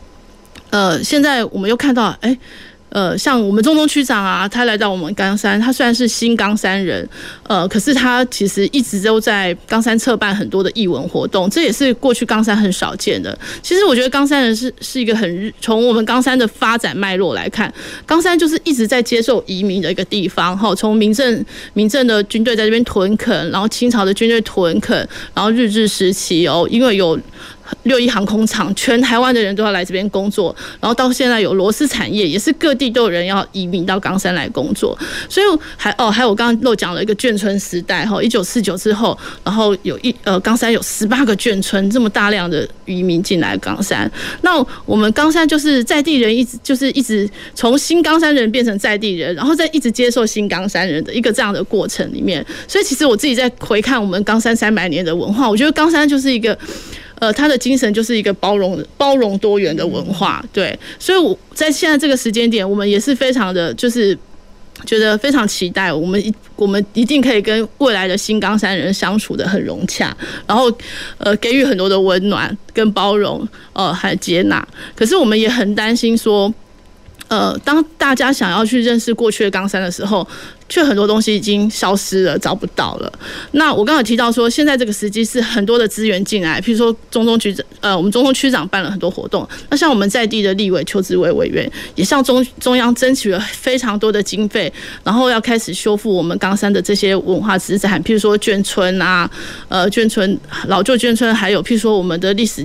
[0.71, 2.39] 呃现在我们又看到哎。
[2.91, 7.09] 呃，像我们中东区长啊，他来到我们冈山，他虽然是新冈山人，
[7.45, 13.37] 呃，可是他其实一直都在冈山策办很多的艺文活动，这也是过去冈山很少见的。
[13.63, 17.73] 其实我觉得冈山人是是一个很从我们冈山的发展脉络来看，
[18.05, 20.57] 冈山就是一直在接受移民的一个地方。
[20.59, 27.19] 哈，从民政民政的军队在这边屯垦，然后清朝的军队屯垦，然后日治时期哦，因为有。
[27.85, 44.11] 六一航空厂，全台湾的人都要来这边工作，然后到现在有螺丝产业，也是各地都有人要移民到冈山来工作，所以还哦还有我刚刚漏讲了一个眷村时代哈，一九四九之后，然后有一呃冈山有十八个眷村，这么大量的移民进来冈山，
[44.43, 56.57] 那我们冈山就是在地人一直就是一直从新冈山人变成在地人，然后再一直接受新冈山人的一个这样的过程里面，所以其实我自己在回看我们冈山三百年的文化，我觉得冈山就是一个。
[57.21, 64.19] 呃，他的精神就是一个包容、包容多元的文化，对，所以我在现在这个时间点，我们也是非常的，就是
[64.87, 70.73] 觉得非常期待，我们一我们一定可以跟未来的新冈山人相处得很融洽，然后
[71.19, 74.67] 呃，给予很多的温暖跟包容，呃，还接纳。
[74.97, 76.53] 可是我们也很担心说，
[77.29, 80.27] 呃，当大家想要去认识过去的冈山的时候。
[80.71, 83.13] 却很多东西已经消失了，找不到了。
[83.53, 89.47] 那我刚才提到说，现在这个时机是很多的资源进来，譬如说中东局长，呃，我们中东区长办了很多活动。
[89.69, 99.29] 那像我们在地的立委邱志伟委员，也向中中央争取了非常多的经费，然后要开始修复我们冈山的这些文化资产，譬如说眷村啊，
[99.69, 102.65] 呃，眷村老旧眷村，还有譬如说我们的历史，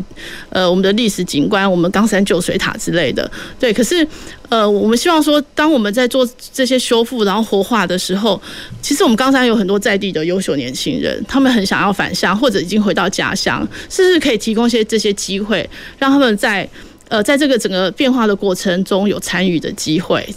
[0.49, 3.29] 呃，我们的历史景观，我们冈山旧水塔之类的。
[3.59, 4.07] 对，可是。
[4.47, 8.41] 呃，我们希望说，当我们在做这些修复，然后活化的的时候，
[8.81, 16.67] 其实我们刚才有很多在地的优秀年轻人，他们很想要返乡，或者已经回到家乡，是不是可以提供一些这些机会，让他们在
[17.07, 20.27] 呃，在这个整个变化的过程中有参与的机会？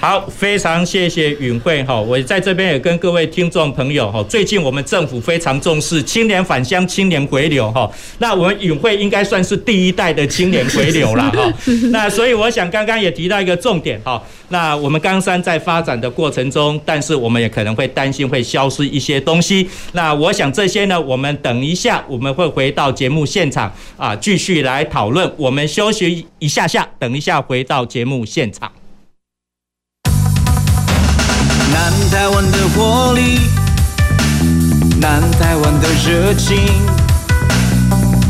[0.00, 11.52] 好，非常谢谢允慧哈，我在这边也跟各位听众朋友哈，最近我们政府非常重视青年返乡、青年回流哈，那我们允慧应该算是第一代的青年回流了哈，
[11.90, 28.70] 那所以我想刚刚也提到一个重点哈，那我们冈山在发展的过程中，但是我们也可能会担心会消失一些东西，那我想这些呢，我们等一下我们会回到节目现场啊，继续来讨论，我们休息一下下，等一下回到节目现场。
[31.80, 33.38] 南台湾的活力，
[35.00, 36.58] 南台湾的热情，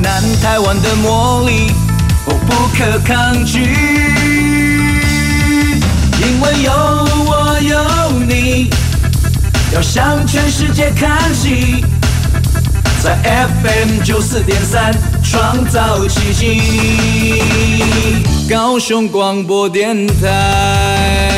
[0.03, 1.73] 南台湾的魔力，
[2.27, 3.61] 我不可抗拒。
[6.21, 6.71] 因为有
[7.25, 8.69] 我有你，
[9.75, 11.83] 要向全世界看齐，
[13.03, 13.17] 在
[13.63, 17.43] FM 九四点三创造奇迹。
[18.47, 21.38] 高雄广播电台。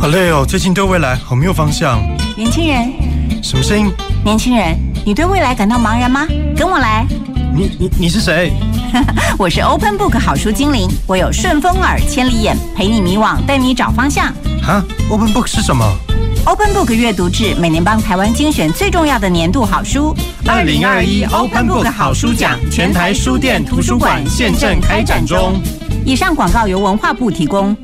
[0.00, 2.00] 好累哦，最近对未来好没有方向。
[2.34, 2.90] 年轻人，
[3.42, 3.92] 什么声音？
[4.24, 6.26] 年轻人，你对未来感到茫然吗？
[6.56, 7.06] 跟我来。
[7.54, 8.50] 你你你是谁？
[9.38, 14.32] 我是 Open Book 好书精灵，我有顺风耳、千里眼，陪你迷惘，带你找方向。
[14.62, 15.84] 哈，Open Book 是什么
[16.46, 20.16] ？Open Book 阅读志每年帮台湾精选最重要的年度好书。
[20.46, 25.60] 二零二一 Open Book 好书奖全台书店图书馆现正开展中。
[26.06, 27.76] 以上广告由文化部提供。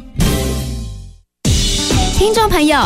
[2.16, 2.78] 听众朋友，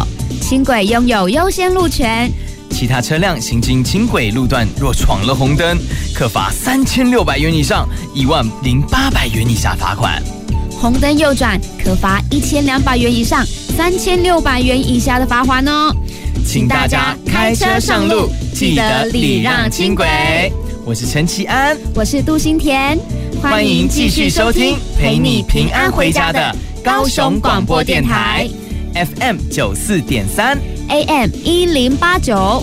[0.43, 2.29] 轻轨拥有优先路权。
[2.69, 5.79] 其他车辆行经轻轨路段，若闯了红灯，
[6.13, 10.21] 可罚三千六百元以上一万零八百元以下罚款；
[10.81, 15.95] 红灯右转，可罚一千两百元以上三千六百元以下的罚款哦。
[16.45, 20.09] 请大家开车上路，记得礼让轻轨。
[20.85, 22.99] 我是陈其安，我是杜新田，
[23.41, 28.51] 欢迎继续收听陪你平安回家的高雄广播电台
[28.95, 30.59] FM 九四点三。
[30.89, 32.63] AM 一零八九，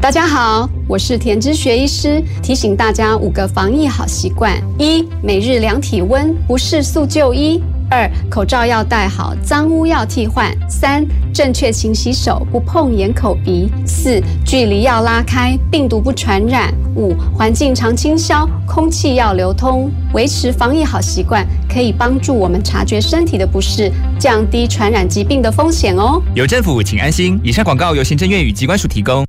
[0.00, 7.60] 大家好，我是田之学医师，提醒大家五个防疫好习惯：一、每日量体温，不适速就医；
[7.92, 19.90] 二、口罩要戴好，脏污要替换；三、正确勤洗手，不碰眼、口、鼻；四、距离要拉开，病毒不传染；五、环境常清消，空气要流通。
[20.14, 26.22] 维持防疫好习惯，可以帮助我们察觉身体的不适，降低传染疾病的风险哦。
[26.34, 27.38] 有政府，请安心。
[27.44, 29.26] 以上广告由行政院与机关署提供。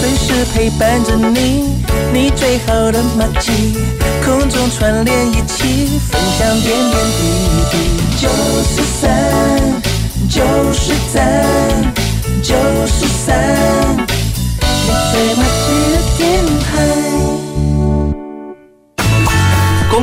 [0.00, 1.76] 随时陪伴着你，
[2.12, 3.76] 你最好的默契，
[4.24, 7.22] 空中串联一起，分享点点滴
[7.70, 7.74] 滴。
[8.20, 8.28] 九
[8.64, 9.08] 十三，
[10.28, 10.42] 九
[10.72, 11.22] 十三，
[12.42, 12.54] 九
[12.86, 16.18] 十三，你最默契的电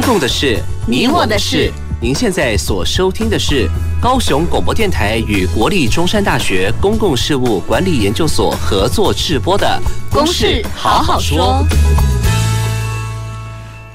[0.08, 1.70] 公共的事，你我的事。
[2.00, 3.70] 您现在所收听的是
[4.02, 9.67] 高雄广播电台与国立中山大学公共事务管理研究所合作制播的
[10.13, 11.62] 《公事好好说》。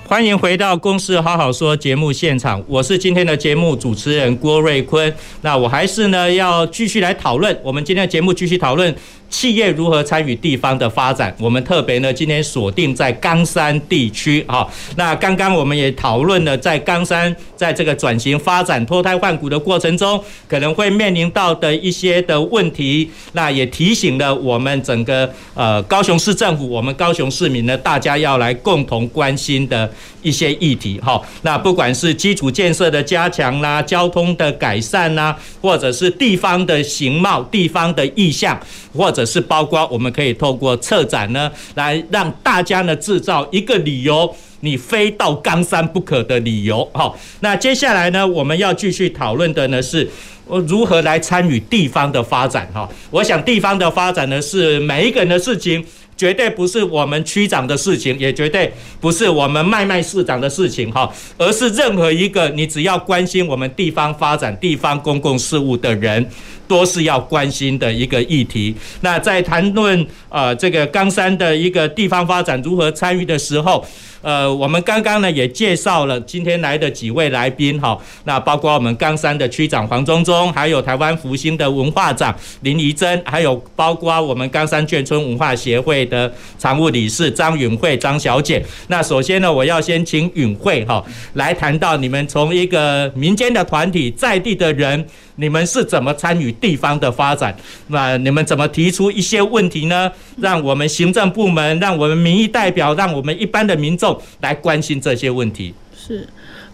[0.06, 5.10] 欢迎回到《公事好好说》节目现场，我是今天的节目主持人郭瑞坤。
[5.40, 8.94] 那我还是呢要继续来讨论，我们今天的节目继续讨论。
[9.32, 11.34] 企业如何参与地方的发展？
[11.40, 14.64] 我们特别呢，今天锁定在冈山地区啊。
[14.96, 23.10] 那刚刚我们也讨论了，在冈山在这个转型发展、脱胎换骨的过程中，可能会面临到的一些的问题。
[23.32, 29.90] 那也提醒了我们整个呃高雄市政府，我们高雄市民呢，大家要来共同关心的
[30.20, 31.18] 一些议题哈。
[31.40, 38.60] 那不管是基础建设的加强啦、交通的改善啦，或者是地方的形貌、地方的意象，
[38.94, 46.88] 或者是包括我们可以透过策展呢，来让大家呢制造一个理由，你非到冈山不可的理由。
[46.92, 50.08] 好，那接下来呢，我们要继续讨论的呢是，
[50.46, 52.68] 我如何来参与地方的发展。
[52.72, 55.84] 哈，我想地方的发展呢是每一个人的事情。
[56.14, 66.24] 绝对不是我们区长的事情，也绝对不是我们麦麦市长的事情，哈，而是任何一个你只要关心我们地方发展、地方公共事务的人，
[66.66, 68.74] 都是要关心的一个议题。
[69.00, 73.84] 那在谈论呃这个冈山的一个地方发展如何参与的时候，
[74.22, 88.64] 呃，我们刚刚呢也介绍了今天来的几位来宾哈，那包括我们冈山的区长黄忠忠，还有台湾福星的文化长林怡珍，还有包括我们冈山眷村文化协会的常务理事张允慧张小姐。
[88.88, 95.04] 那首先呢，我要先请允慧哈来谈到你们从一个民间的团体在地的人，
[95.42, 97.54] 你们是怎么参与地方的发展？
[97.88, 100.10] 那你们怎么提出一些问题呢？
[100.38, 104.16] 让我们行政部门，让我们民意代表，让我们一般的民众。
[104.40, 106.26] 来关心这些问题是，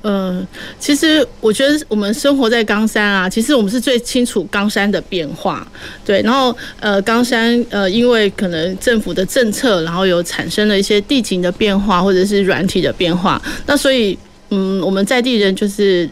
[0.02, 0.46] 呃，
[0.78, 5.66] 其实我觉得我们生活在冈山啊，其实我们是最清楚冈山的变化，
[6.04, 6.20] 对。
[6.22, 14.18] 然后，呃，冈山呃，因为可能政府的政策，然后有产生了一些地景的变化，或者是软体的变化，那所以，
[14.50, 16.09] 嗯，我们在地人就是，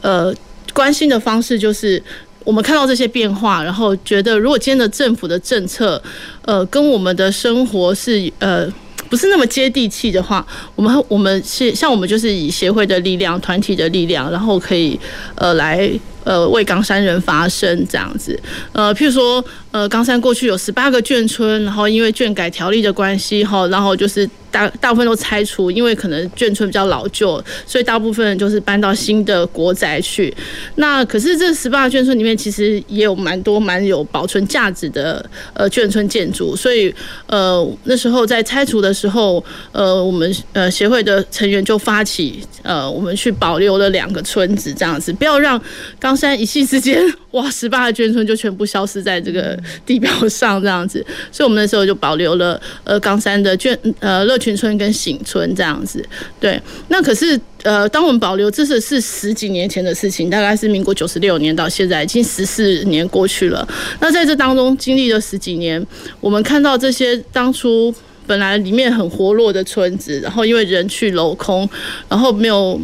[0.00, 0.34] 呃，
[0.72, 2.02] 关心的方式就是，
[2.44, 6.02] 我们看到这些变化，然后觉得如果今天的政府的政策，
[6.42, 8.72] 呃，跟我们的生活是呃。
[9.08, 14.96] 不是那么接地气的话，我们我们是像我们就是以协会的力量、团体的力量，然后可以
[15.34, 15.90] 呃来
[16.24, 18.38] 呃为冈山人发声这样子。
[18.72, 24.28] 呃，譬如说呃冈山过去有十八个眷村，然后因为眷改条例的关系哈，然后就是。
[24.52, 30.36] 大大部分都拆除，因为可能眷村比较老旧，所以大部分就是搬到新的国宅去。
[30.74, 36.56] 那可是这十八个眷村里面，其实也有蛮多蛮有保存价值的呃眷村建筑。
[36.56, 36.92] 所以
[37.28, 39.40] 呃那时候在拆除的时候，
[39.70, 45.62] 呃我们呃协会的成员就发起呃我们去保留了两个村子这样子，不要让
[46.00, 47.00] 冈冈山一夕之间
[47.30, 49.56] 哇十八个眷村就全部消失在这个
[49.86, 51.06] 地表上这样子。
[51.30, 56.04] 所以我们那时候就保留了呃冈山的眷呃乐群村跟醒村这样子，
[56.40, 63.64] 对，那可是呃，当我们保留，这是是十几年前的事情，大概是民国九十六年到现在，已经十四年过去了。
[64.00, 65.80] 那在这当中经历了十几年，
[66.20, 67.94] 我们看到这些当初
[68.26, 71.70] 本来里面很活络的村子，然后因为人去楼空，
[72.10, 72.80] 然后没有。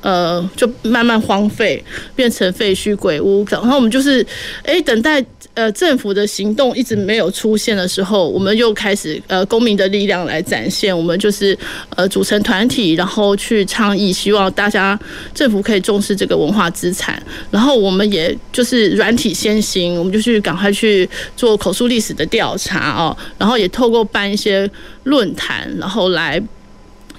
[0.00, 1.82] 呃，就慢慢荒废，
[2.14, 3.44] 变成废墟鬼屋。
[3.50, 4.24] 然后我们就是，
[4.62, 5.24] 哎、等待
[5.54, 10.96] 呃政府的行动一直没有出现的时候，我们又开始呃公民的力量来展现。
[10.96, 11.56] 我们就是
[11.96, 14.98] 呃组成团体，然后去倡议，希望大家
[15.34, 17.20] 政府可以重视这个文化资产。
[17.50, 24.70] 然后我们也就是软体先行，我们就去赶快去做口述历史的调查哦，然后也透过办一些
[25.04, 26.40] 论坛，然后来。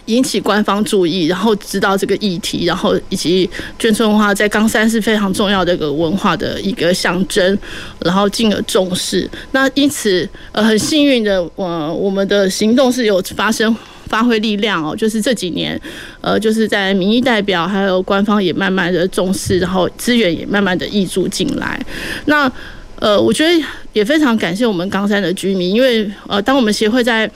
[0.10, 3.50] 引起官方注意，然后知道这个议题，然后以及
[3.80, 7.58] 眷村文化在冈山是非常重要的一个文化的一个象征，
[8.00, 9.30] 然后进而重视。
[9.52, 13.76] 那因此，呃，很幸运的，呃，我们的行动是有发生
[14.08, 15.80] 发挥力量哦，就是这几年，
[16.22, 21.80] 呃，就是在民意代表还有官方也慢慢的重视，然后资源也慢慢的挹注进来。
[22.26, 22.52] 那
[22.96, 27.30] 呃，我觉得也非常感谢我们冈山的居民，因为呃，当我们协会在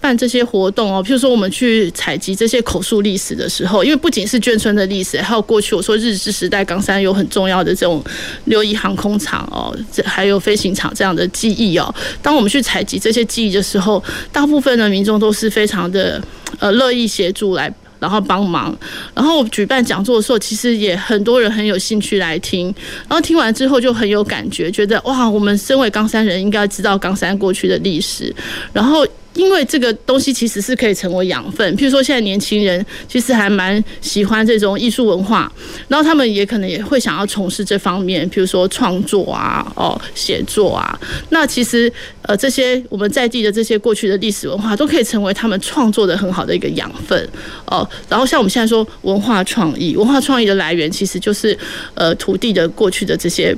[0.00, 8.02] 办这些活动哦，譬如说我们去采集这些口述历史的时候，因为不仅是眷村的历史，还有过去我说日治时代冈山有很重要的这种
[8.44, 11.94] 六一航空厂哦，这还有飞行场这样的记忆哦。
[12.22, 16.22] 当我们去采集这些记忆的时候，大部分的民众都是非常的
[16.58, 17.72] 呃乐意协助来。
[18.00, 18.72] 然后帮忙，
[19.12, 22.72] 然后举办讲座的时候，其实也很多人很有兴趣来听。
[23.08, 28.32] 然后听完之后就很有感觉，觉得哇，我们身为冈山人，应该知道冈山过去的历史。
[28.72, 29.04] 然后。
[29.38, 35.50] 因为这个东西其实是可以成为养分，譬如说现在年轻人其实还蛮喜欢这种艺术文化，
[35.86, 40.98] 然后他们也可能也会想要从事这方面，譬如说创作啊、哦写作啊。
[41.30, 41.90] 那其实
[42.22, 47.28] 呃这些我们在地的这些过去的历史文化，都可以成为他们创作的很好的一个养分
[47.66, 47.88] 哦。
[48.08, 51.56] 然后像我们现在说文化创意，文化创意的来源其实就是
[51.94, 53.56] 呃土地的过去的这些。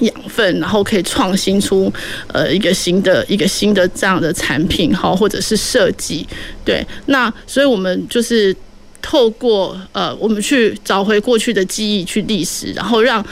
[0.00, 1.92] 养分，然后可以创新出
[2.28, 6.26] 呃一个新的一个新的这样的产品哈，或者是设计，
[6.64, 8.54] 对，那所以我们就是
[9.00, 13.24] 透过呃我们去找回过去的记忆，去历史，然后让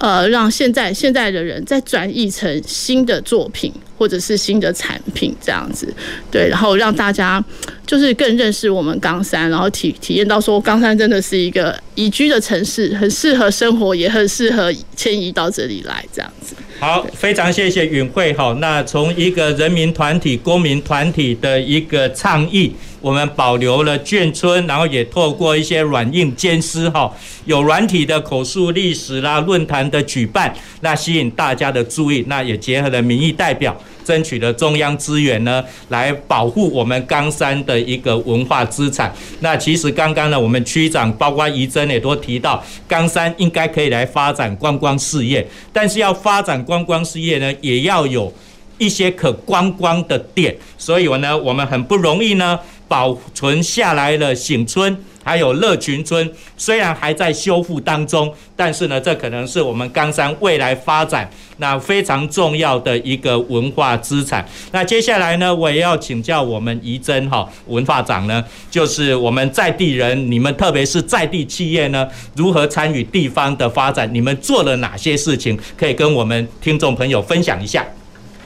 [0.00, 3.72] 呃让现在现在的人再转译成新的作品。
[4.00, 5.86] 或者是新的产品这样子，
[6.30, 7.44] 对，然后让大家
[7.86, 16.56] 就是更认识我们冈山，然后体体验到说冈山真的是一个宜居的城市，很适合生活，也很适合迁移到这里来这样子。
[16.78, 18.56] 好，非常谢谢允慧哈。
[18.58, 27.12] 那从一个人民团体、公民团体的一个倡议，我们保留了眷村，然后也透过一些软硬兼施哈，
[27.44, 33.76] 有软体的口述历史啦、论坛的举办，那吸引大家的注意，那也结合了民意代表。
[34.02, 39.14] 争取了中央资源呢，来保护我们冈山的一个文化资产。
[39.38, 48.32] 那其实刚刚呢，我们区长包括仪珍也都提到，冈山应该可以来发展观光事业，但是要发展观光事业呢，也要有
[48.78, 50.56] 一些可观光的点。
[50.76, 52.58] 所以我呢，我们很不容易呢，
[52.90, 54.98] 保存下来了醒村。
[55.22, 64.44] 还有乐群村，虽然还在修复当中，但是呢，这可能是我们冈山未来发展那非常重要的一个文化资产。
[64.72, 74.12] 那接下来呢，我也要请教我们仪珍哈文化长呢，就是我们在地人，你们特别是在地企业呢，如何参与地方的发展？
[74.12, 75.56] 你们做了哪些事情？
[75.76, 77.86] 可以跟我们听众朋友分享一下。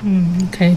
[0.07, 0.77] 嗯，OK，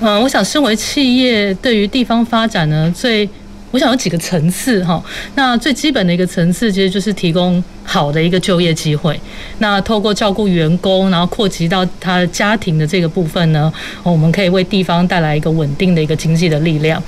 [0.00, 3.28] 嗯，我想身为企业，对于地方发展呢，最
[3.72, 5.02] 我想有几个层次哈，
[5.34, 9.18] 那最基本的一个层次其实就是提供好的一个就业机会。
[9.58, 17.02] 那透过照顾员工，然后扩及到他家庭的这个部分呢，我们可以为地方带来一个稳定的一个经济的力量。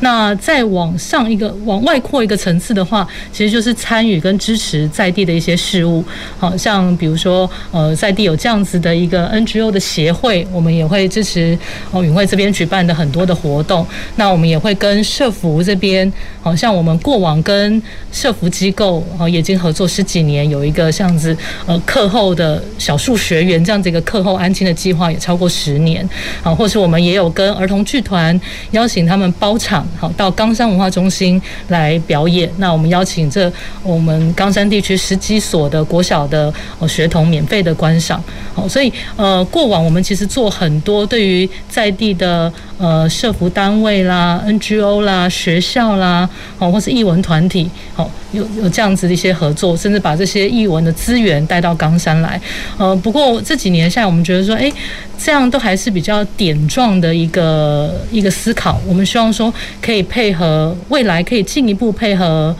[0.00, 6.04] 那再往上一个往外扩一个层次的话，其实就是参与跟支持在地的一些事务。
[6.38, 11.58] 好像比如说，呃，在地有这样子的一个 NGO 的协会，我们也会支持
[11.90, 13.84] 哦，允慧这边举办的很多的活动。
[14.14, 16.07] 那我们也会跟社福这边，
[16.40, 17.82] 好像我们过往跟
[18.12, 21.36] 社福机构哦，已经合作十几年，有一个这样子
[21.66, 26.08] 呃课后的小数学员这样子一个课后安亲的计划也超过十年。
[26.42, 28.38] 啊，或是我们也有跟儿童剧团
[28.70, 29.86] 邀请他们包场。
[29.98, 32.50] 好，到冈山文化中心来表演。
[32.58, 33.52] 那我们邀请这
[33.82, 36.52] 我们冈山地区十几所的国小的
[36.88, 38.22] 学童免费的观赏。
[38.54, 52.40] 好，所以呃，过往我们其实做很多对于在地的呃社福单位啦、NGO 啦、学校啦，好，或是艺文团体，好，有有这样子的一些合作，甚至把这些艺文的资源带到冈山来。
[52.76, 54.72] 呃，不过这几年下来，我们觉得说，哎，
[55.18, 58.80] 这样都还是比较点状的一个一个思考。
[58.86, 59.52] 我们希望说。
[59.80, 62.54] 可以配合未来，可以进一步配合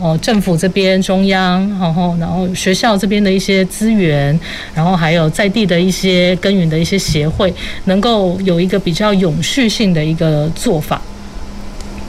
[0.00, 4.38] 哦，政府这边中央，然后然后学校这边的一些资源，
[4.74, 7.52] 然后还有在地的一些耕耘的一些协会，
[7.86, 11.02] 能够有一个比较永续性的一个做法。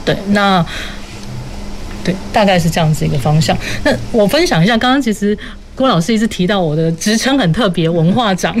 [0.04, 0.64] 对，那
[2.04, 3.56] 对，大概是这样子一个方向。
[3.84, 5.36] 那我分享一下，刚刚其实。
[5.80, 8.54] 郭老师一直提到我的职称很特别，文化长。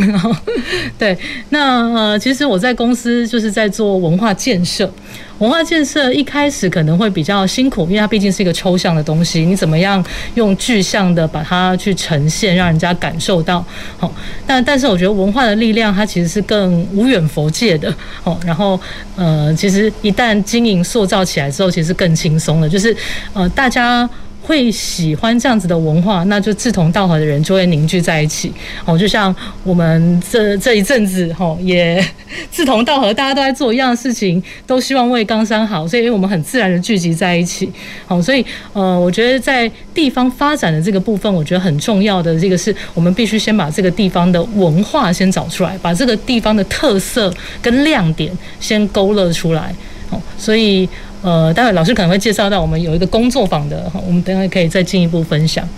[0.98, 1.14] 对，
[1.50, 4.90] 那呃，其实我在公司就是在做文化建设。
[5.36, 10.02] 文化建设一开始可能会比较辛苦，因为它毕竟是一个抽象的东西，你怎么样
[10.34, 13.62] 用具象的把它去呈现，让人家感受到。
[13.98, 14.10] 好，
[14.46, 17.94] 但但是我觉得文化的力量，它其实是更无远佛界的。
[18.24, 18.80] 哦，然后
[19.16, 22.68] 呃，其实一旦经营塑造起来之后，其实更轻松了。
[22.68, 22.96] 就是
[23.34, 24.08] 呃，大家。
[24.50, 28.52] 会喜欢这样子的文化，那就志同道合的人就会凝聚在一起。
[28.84, 29.32] 哦，就像
[29.62, 32.04] 我们这这一阵子，吼也
[32.50, 37.70] 志同道合，大家都在做一样的事情，都希望为冈山好，所以我们很自然的聚集在一起。
[38.08, 47.32] 好，所以呃，我觉得在地方发展的这个部分，我觉得很重要的这个是我们必须先把这个地方的文化先找出来，把这个地方的特色
[47.62, 49.72] 跟亮点先勾勒出来。
[50.10, 50.88] 好，所以。
[51.22, 55.68] 呃，待会老师可能会介绍到我们有一个工作坊的哈，我们等会可以再进一步分享。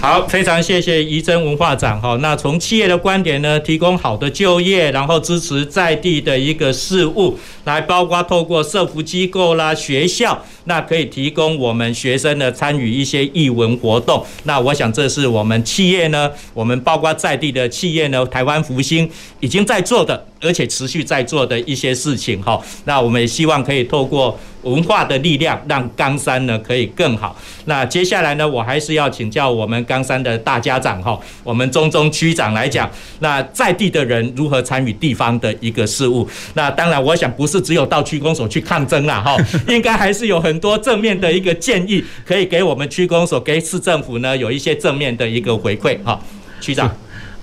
[0.00, 2.18] 好，非常谢谢怡珍文化长哈。
[2.20, 14.22] 那从企业的观点呢，提供好的就业，然后支持在地的一个事务，来包括透过社福机构啦、学校，那可以提供我们学生呢参与一些艺文活动。
[14.42, 19.08] 那我想这是我们企业呢，我们包括在地的企业呢，台湾福星
[19.40, 22.60] 已经在做的，而且持续在做的一些事情哈。
[22.84, 24.38] 那我们也希望可以透过。
[24.64, 27.38] 文化的力量让冈山呢可以更好。
[27.66, 32.90] 那接下来呢，我还是要请教我们冈山的大家长哈，我们中中区长来讲，
[33.20, 36.26] 那在地的人如何参与地方的一个事务？
[36.54, 39.36] 那当然，我想不是只有到区公所去抗争啦哈，
[39.68, 46.18] 应该还是有很多正面的一个建议，可以给我们区公所、给市政府呢有一些正面的一个回馈哈。
[46.62, 46.90] 区长。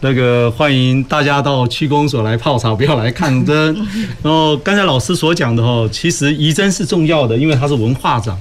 [0.03, 3.73] 那个欢迎大家到区公所来泡茶，不要来抗争。
[4.23, 8.35] 然 后刚才老师所讲的哦，其实仪征是重要的，因为它是文化长。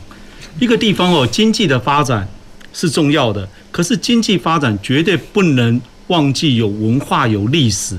[0.58, 2.26] 一个地方哦，经济的发展
[2.72, 7.98] 是重要的，可是经济发展绝对不能忘记有文化、有历史。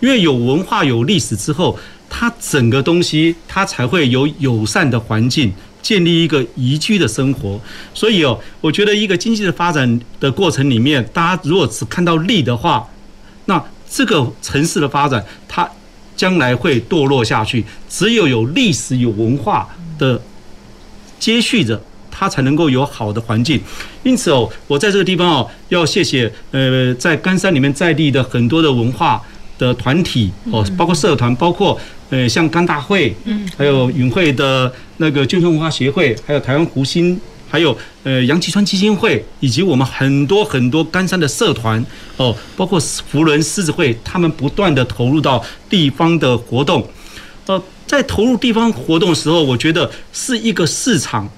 [0.00, 5.52] 因为有文化、有历史之后，它整个东西它才会有友善的环境，
[5.82, 7.60] 建立一个宜居的生活。
[7.92, 12.91] 所以哦，我觉得一个经济的发展的过程里面，大家如果只看到利的话，那
[13.94, 15.68] 这个城市的发展，它
[16.16, 17.62] 将来会堕落下去。
[17.90, 19.68] 只有有历史、有文化
[19.98, 20.18] 的
[21.18, 21.78] 接续着，
[22.10, 23.60] 它才能够有好的环境。
[24.02, 29.20] 因此哦，我在这个地方哦，要谢谢呃，在甘山里面在地的很多的文化
[29.58, 31.78] 的团体哦，包括社团，包括
[32.08, 37.20] 呃像甘大会，嗯，还有云会的那个眷村文化协会，还有台湾福兴。
[37.52, 41.84] 还有呃杨其川基金会，以及我们很多很多甘山的社团
[42.16, 46.88] 哦，包括福伦狮子会，他们不断的投入到地方的活动。
[47.44, 51.28] 呃，在投入地方活动的时候，我觉得是一个市场，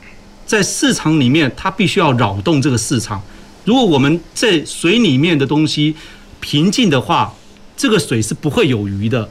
[0.47, 3.21] 在市场里面，它必须要扰动这个市场。
[3.65, 5.97] 如果我们在水里面的东西
[6.39, 7.35] 平静的话，
[7.77, 9.29] 这个水是不会有鱼的。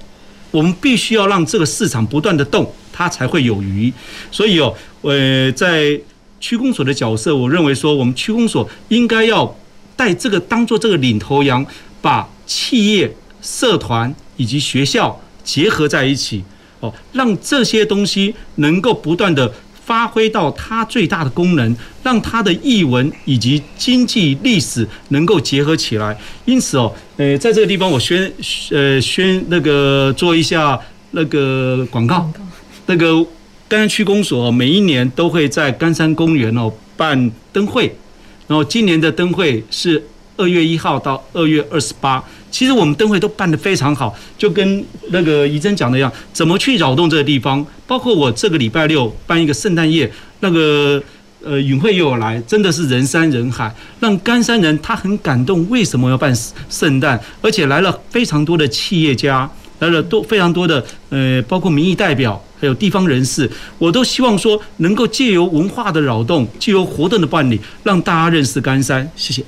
[0.51, 3.91] 我们必须要让这个市场不断的动，它才会有鱼。
[4.29, 5.97] 所以哦，呃，在
[6.43, 9.55] 区公所的角色，我认为说，我们区公所应该要
[9.95, 11.65] 带这个当做这个领头羊，
[12.01, 13.09] 把企业、
[13.41, 16.43] 社团以及学校结合在一起，
[16.81, 19.49] 哦，让这些东西能够不断的
[19.85, 21.73] 发挥到它最大的功能，
[22.03, 26.17] 让它的译文以及经济历史能够结合起来。
[26.43, 28.29] 因此哦，呃，在这个地方我宣
[28.71, 30.77] 呃宣那个做一下
[31.11, 32.29] 那个广告，
[32.87, 33.25] 那个
[33.73, 37.85] 冈山区公所每一年都会在甘山公园哦办灯会，
[38.45, 39.99] 然后今年的灯会是
[40.37, 42.23] 二月一号到二月二十八。
[42.51, 47.65] 其实我们灯会都办得非常好，就跟那个怡珍讲的一样，怎么去扰动这个地方？
[47.87, 50.07] 包括我这个礼拜六办一个圣诞夜，
[50.41, 51.01] 那个
[51.43, 55.67] 呃允慧又有来，真的是人山人海，让甘山人他很感动。
[55.71, 56.31] 为什么要办
[56.69, 57.19] 圣诞？
[57.41, 59.49] 而且来了非常多的企业家，
[59.83, 69.11] 来了多非常多的呃，包括民意代表，还有地方人士，我都希望说能够借由文化的扰动，借由活动的办理，让大家认识冈山。
[69.15, 69.43] 谢谢。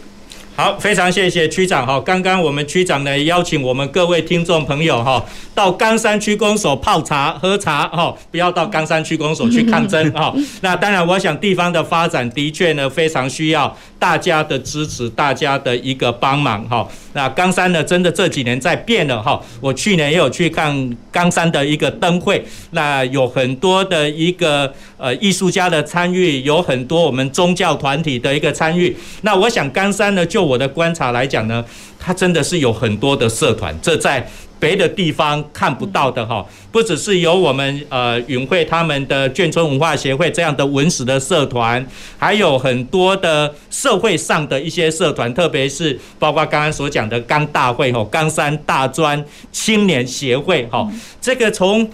[0.57, 1.99] 好，非常谢谢区长哈。
[1.99, 5.21] 刚刚我们区长呢邀请我们各位听众朋友哈，
[5.53, 10.33] 到冈山区公所泡茶喝茶哈，不要到冈山区公所去抗争哈。
[10.61, 16.87] 那当然，我想地方的发展的确呢非常需要大家的支持，大家的一个帮忙哈。
[17.13, 19.41] 那冈山呢真的这几年在变了哈。
[19.61, 28.95] 我去年也有去看冈山的一个灯会，那有很多的一个呃艺术家的参与，有很多我们宗教团体的一个参与。
[29.21, 31.63] 那我想冈山呢就我的观察来讲呢，
[32.05, 34.29] 它真的是有很多的社团，这在
[34.59, 36.45] 别的地方看不到的哈。
[36.71, 41.83] 不只是有我们呃云会他们的眷村文化协会这样的文史的社团，
[42.19, 50.87] 还有很多的社会上的一些社团，特别是包括刚刚所讲的冈大会哈，冈山大专青年协会哈，
[51.19, 51.89] 这个从。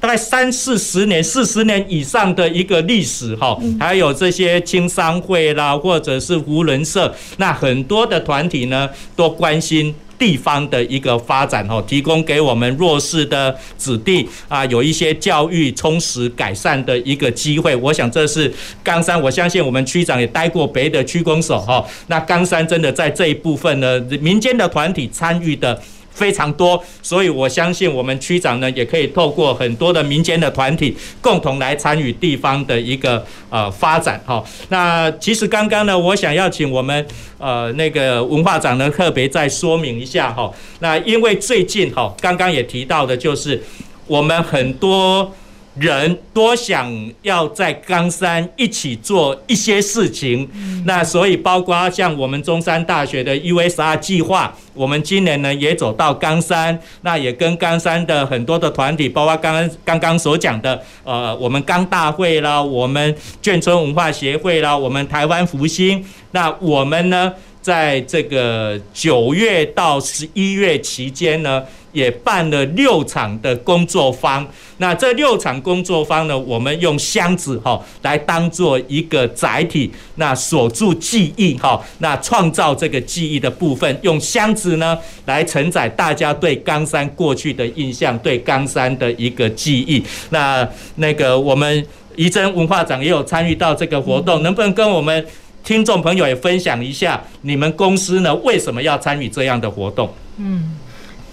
[0.00, 17.76] 大概三四十年、四十年以上的一个历史哈，还有这些青商会啦，或者是胡人社，那很多的团体呢，都关心地方的一个发展哈，提供给我们弱势的子弟啊，有一些教育充实改善的一个机会。
[17.76, 18.50] 我想这是
[18.82, 25.78] 冈山，我相信我们区长也待过别的区公所哈，那冈山真的在这一部分呢，民间的团体参与的。
[26.20, 34.44] 非常多，所以我相信我们区长呢，也可以透过很多的民间的团体，共同来参与地方的一个呃发展哈。
[34.68, 37.06] 那其实刚刚呢，我想要请我们
[37.38, 40.52] 呃那个文化长呢，特别再说明一下哈。
[40.80, 43.62] 那因为最近哈，刚刚也提到的就是
[44.06, 45.34] 我们很多。
[45.78, 46.92] 人多想
[47.22, 50.48] 要在冈山一起做一些事情，
[50.84, 71.62] 那所以包括像我们中山大学的 USR 计划，我们今年呢也走到冈山，那也跟冈山的很多的团体，包括刚刚刚刚所讲的，呃，我们冈大会啦，我们眷村文化协会啦，我们台湾福星，那我们呢，在这个九月到十一月期间呢。
[71.92, 74.46] 也办了六场的工作坊，
[74.78, 90.02] 那这六场工作坊呢，我们用箱子哈来当做一个载体，那锁住记忆哈，那创造这个记忆的部分，用箱子呢来承载大家对冈山过去的印象，对冈山的一个记忆。
[90.30, 90.66] 那
[90.96, 91.86] 那个我们
[92.16, 95.26] 怡珍文化长也有参与到这个活动，能不能跟我们
[95.64, 100.12] 听众朋友也分享一下，你们公司呢为什么要参与这样的活动？
[100.38, 100.76] 嗯，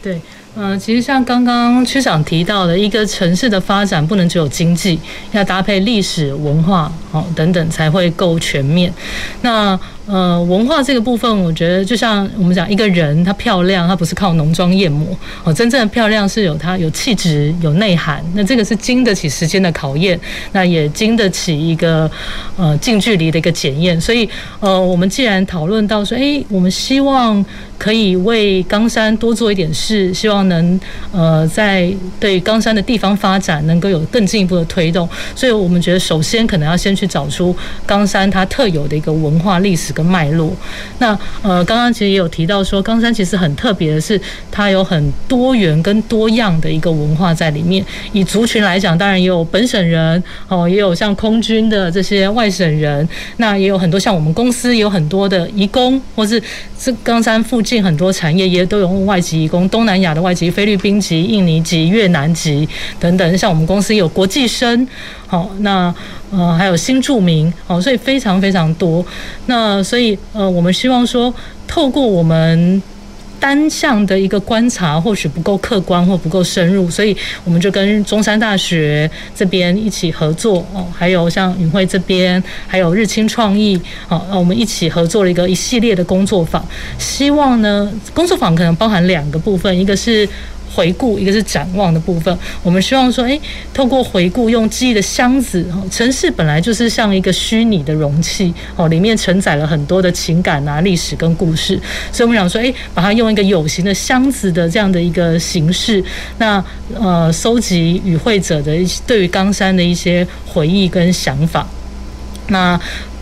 [0.01, 0.19] 对。
[0.59, 4.99] 嗯、呃，其实像刚刚区长提到的，一个城市的发展不能只有经济，
[5.31, 8.91] 要搭配历史文化哦等等才会够全面。
[9.41, 15.05] 那呃，文化这个部分，我觉得就像我们讲，一个人她漂亮，她不是靠浓妆艳抹
[15.43, 18.23] 哦，真正的漂亮是有她有气质、有内涵。
[18.33, 20.17] 那这个是经得起时间的考验，
[20.53, 22.09] 那也经得起一个
[22.55, 23.99] 呃近距离的一个检验。
[23.99, 24.29] 所以
[24.61, 27.45] 呃，我们既然讨论到说，诶，我们希望
[27.77, 30.79] 可以为冈山多做一点事，希望能
[31.11, 35.07] 呃在对冈山的地方发展能够有更进一步的推动。
[35.35, 37.53] 所以我们觉得，首先可能要先去找出
[37.85, 39.93] 冈山它特有的一个文化历史。
[39.97, 40.55] 个脉络，
[40.99, 44.21] 那呃，刚刚其实也有提到说，冈山其实很特别的是，
[44.51, 47.83] 它有很多元跟多样的一个文化在里面。
[48.13, 56.41] 以族群来讲，当然也有本省人哦，也有像空军的这些外省人，那也有很多像我们公司也有很多的移工，或是
[56.79, 62.69] 这冈山附近很多产业也都有外籍移工，东南亚的外籍，菲律宾籍、印尼籍、越南籍
[62.99, 63.37] 等等。
[63.37, 64.87] 像我们公司有国际生。
[65.29, 65.93] 好，那
[66.31, 69.05] 呃还有新住民，哦，所以非常非常多。
[69.45, 71.33] 那所以呃，我们希望说，
[71.67, 72.81] 透过我们
[73.39, 86.65] 单向的一个观察，或许不够客观或不够深入，所以我们就跟中山大学这边一起合作哦，还有像允慧这边，还有日清创意，好，那我们一起合作了一个一系列的工作坊。
[86.97, 90.27] 希望呢，工作坊可能包含两个部分，一个是。
[90.77, 92.37] 回顾，一个是展望的部分。
[92.61, 93.41] 我们希望说，诶，
[93.73, 101.79] 透过回顾，用记忆的箱子，城市本来就是像一个虚拟的容器，哦，里面承载了很多的情感啊、历史跟故事。
[102.11, 106.03] 所以我们想说，诶，把它用一个有形的箱子的这样的一个形式，
[106.37, 106.63] 那
[106.93, 111.67] 呃，收集与会者的一对于冈山的一些回忆跟想法，
[112.49, 112.79] 那。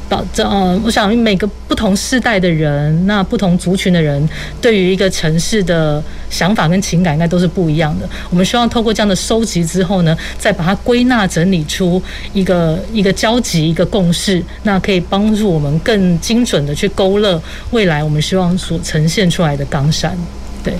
[0.07, 4.29] 保证，我想每个不同世代的人，那不同族群的人，
[4.61, 8.07] 对于一个城市的想法跟情感，应该都是不一样的。
[8.29, 12.01] 我们希望透过这样的收集之后呢，再把它归纳整理出
[12.33, 17.41] 一个一个交集、一个共识，那可以帮助我们更精准的去勾勒
[17.71, 20.15] 未来我们希望所呈现出来的冈山，
[20.63, 20.73] 对。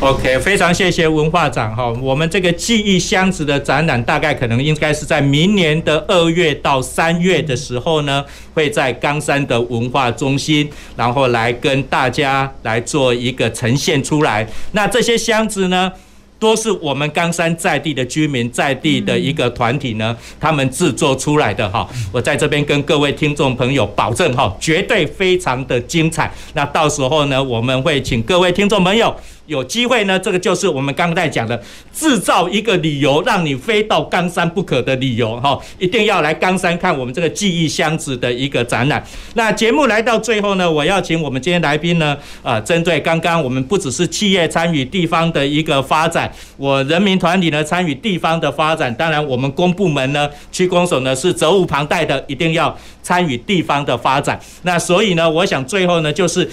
[0.00, 1.88] OK，非常谢谢文化长哈。
[2.00, 14.44] 我们这个记忆箱子的展览，大概可能应该是在明年的二月到三月的时候呢，会在冈山的文化中心，然后来跟大家来做一个呈现出来。
[14.72, 15.92] 那这些箱子呢，
[16.40, 21.88] 都是我们冈山在地的居民，在地的一个团体呢，他们制作出来的哈。
[22.10, 26.28] 我在这边跟各位听众朋友保证哈，绝对非常的精彩。
[26.54, 29.14] 那到时候呢，我们会请各位听众朋友。
[29.52, 39.04] 有机会呢，这个就是我们刚才讲的，制造一个理由，让你非到冈山不可的理由哈，一定要来冈山看我们这个记忆箱子的一个展览。
[39.34, 54.40] 那节目来到最后呢，我要请我们今天来宾呢，呃，针对刚刚我们不只是企业参与地方的一个发展，我人民团体呢参与地方的发展，当然我们公部门呢，区公所呢是责无旁贷的，一定要参与地方的发展。
[54.62, 56.48] 那所以呢，我想最后呢，就是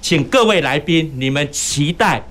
[0.00, 2.22] 请各位来宾，你们期待。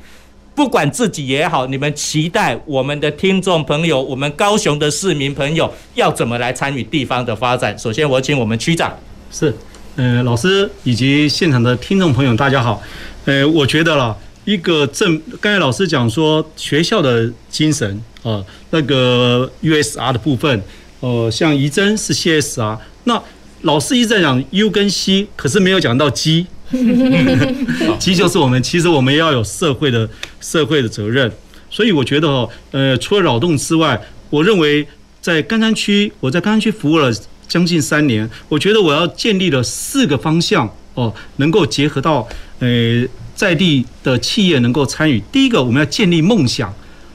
[0.58, 7.78] 不管自己也好，你们期待我们的听众朋友，我们高雄的市民朋友要怎么来参与地方的发展？
[7.78, 8.91] 首先，我请我们区长。
[9.32, 9.53] 是，
[9.97, 12.82] 呃，老师以及现场的听众朋友，大家好。
[13.26, 20.60] 呃，我觉得啦，一个正，刚才老师讲说学校的精神啊、那个 USR 的部分，
[21.01, 23.22] 呃，像仪征是 CSR，那
[23.62, 26.47] 老师一直在讲 U 跟 C，可是没有讲到 G。
[27.97, 30.09] 其实就是我们，其实我们要有社会的
[30.41, 31.32] 社会的责任，
[31.70, 33.99] 所以我觉得哦，呃，除了扰动之外，
[34.30, 34.86] 我认为
[35.22, 37.09] 在甘山区，我在甘山区服务了
[37.47, 42.28] 将近三年，我觉得我要建立了四个方向哦，能够结合到
[42.59, 45.22] 呃在地的企业能够参与。
[45.32, 46.74] 第一个，我们要建立梦想，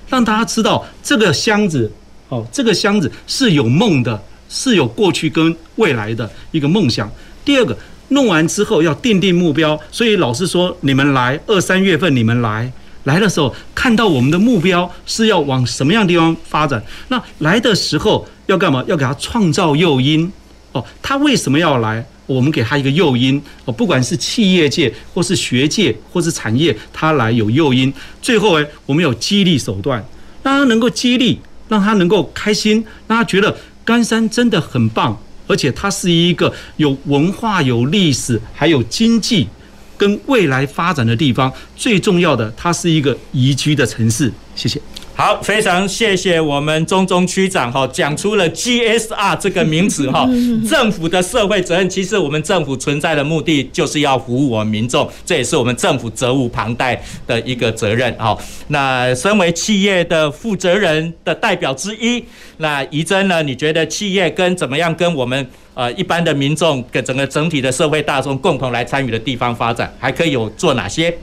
[0.09, 1.92] 让大家知道这个箱子
[2.30, 7.11] 哦，这个箱子是有梦的，是有过去跟未来的一个梦想。
[7.44, 7.76] 第二个。
[8.12, 12.72] 弄完之后要奠定目标，所以老师说，你们来二三月份，你们来
[13.04, 16.82] 来的时候看到我们的目标是要往什么样地方发展。
[17.08, 18.84] 那来的时候要干嘛？
[18.86, 20.30] 要给他创造诱因
[20.72, 20.84] 哦。
[21.02, 22.06] 他为什么要来？
[22.26, 23.72] 我们给他一个诱因哦。
[23.72, 27.92] 不管是企业界或是学界或是产业，他来有诱因。
[28.22, 30.02] 最后诶，我们有激励手段，
[30.42, 35.20] 让他能够激励，让他能够开心，让他觉得冈山真的很棒。
[35.47, 39.49] 而且它是一个有文化、有历史，还有经济
[39.97, 41.53] 跟未来发展的地方。
[41.76, 44.32] 最重要的，它是一个宜居的城市。
[44.55, 44.80] 谢谢。
[45.22, 50.28] 好，非常谢谢我们中中区长哈，讲出了 GSR 这个名词哈，
[50.68, 51.88] 政府的社会责任。
[51.88, 58.12] 其实我们政府存在的目的就是要服务我们民众，这也是我们政府责无旁贷的一个责任。
[58.14, 62.24] 哈，那身为企业的负责人的代表之一，
[62.56, 63.44] 那怡珍呢？
[63.44, 71.16] 你觉得企业跟怎么样跟我们呃一般的民众跟整个整体的社会大众共同来参与的地方发展，还可以有做哪些？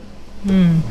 [0.45, 0.81] 嗯，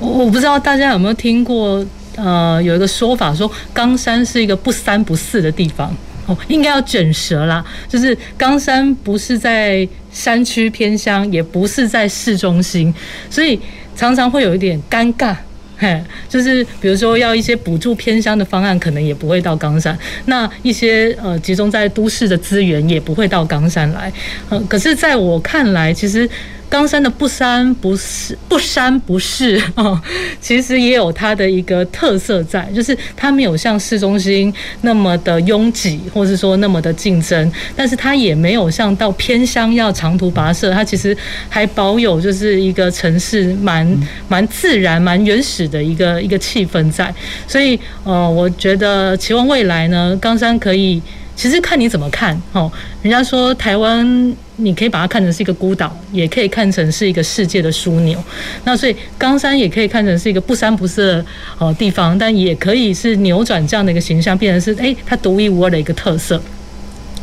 [0.00, 1.84] 我我不知道大家有没有听过。
[2.18, 5.96] 呃，有一个说法说，冈山是一个不三不四的地方
[6.26, 7.64] 哦，应该要卷舌啦。
[7.88, 12.92] 就是冈山不是在山区偏乡，也不是在市中心，
[13.30, 13.60] 所以
[13.94, 15.36] 常常会有一点尴尬。
[15.76, 19.94] 嘿，就是比如说要一些补助偏乡的方案，可能也不会到冈山；
[20.26, 24.12] 那一些呃集中在都市的资源，也不会到冈山来。
[24.48, 26.28] 呃，可是在我看来，其实。
[26.70, 30.00] 冈山的不三不四，不三不四哦，
[30.40, 34.52] 其实也有它的一个特色在，就是它没有像市中心
[34.82, 41.16] 那么的拥挤，或是说那么的竞争，但是它也没有像到偏乡要长途跋涉，它其实
[41.48, 47.12] 还保有就是一个城市蛮蛮自然、蛮原始的一个一个气氛在，
[47.46, 51.00] 所以呃，我觉得期望未来呢，冈山可以。
[51.38, 52.68] 其实看你怎么看哦，
[53.00, 58.20] 人家说台湾，你可以把它看成是一个孤岛，也可以看成是一个世界的枢纽。
[58.64, 61.26] 那所以冈山也可以看成是一个不三不四的
[61.58, 66.42] 哦地方，但也可以是扭转这样的一个形象，变成是诶它独一无二的一个特色。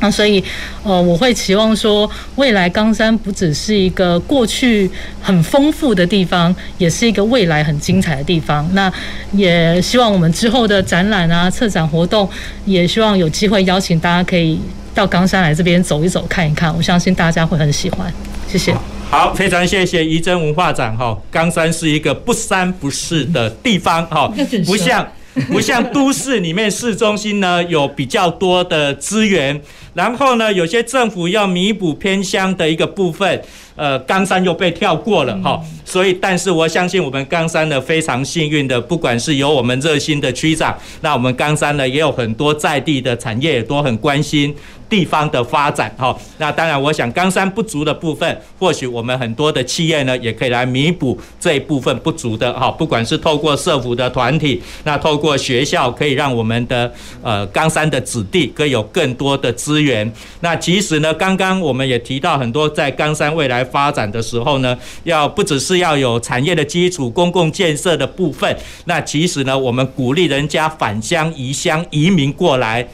[0.02, 0.43] 那所以，
[0.84, 4.89] 呃，我会期望说，未来冈山不只是一个过去
[5.22, 8.70] 很丰富的地方，也是一个未来很精彩的地方。
[8.74, 8.91] 那
[9.32, 12.30] 也希望我们之后的展览啊、策展活动，
[12.66, 14.60] 也希望有机会邀请大家可以
[14.93, 16.76] 到冈山来这边走一走、看一看。
[16.76, 18.14] 我相信大家会很喜欢。
[18.48, 18.76] 谢谢。
[19.10, 21.18] 好，非常谢谢仪征文化展哈。
[21.32, 24.32] 冈山是一个不三不四的地方哈，
[24.66, 25.08] 不像。
[25.51, 29.59] 不像都市里面市中心呢，有比较多的资源，
[29.93, 33.41] 然后呢，有些政府要弥补偏乡的一个部分，
[33.75, 44.55] 呃，冈山又被跳过了哈，所以，但是我相信我们冈山呢非常幸运的，不管是有我们热心的区长，那我们冈山呢也有很多在地的产业也都很关心。
[44.89, 60.11] 地方的发展，哈，那当然，我想冈山不足的部分，或许我们很多的企业呢，也可以来弥补这一部分不足的，哈，不管是透过社福的团体，那透过学校，可以让我们的呃冈山的子弟可以有更多的资源。
[60.41, 68.55] 那其实呢，刚刚我们也提到很多，在冈山未来发展的时候呢，要不只是要有产业的基础、公共建设的部分，
[68.86, 72.88] 那其实呢，我们鼓励人家返乡、移乡、移民过来。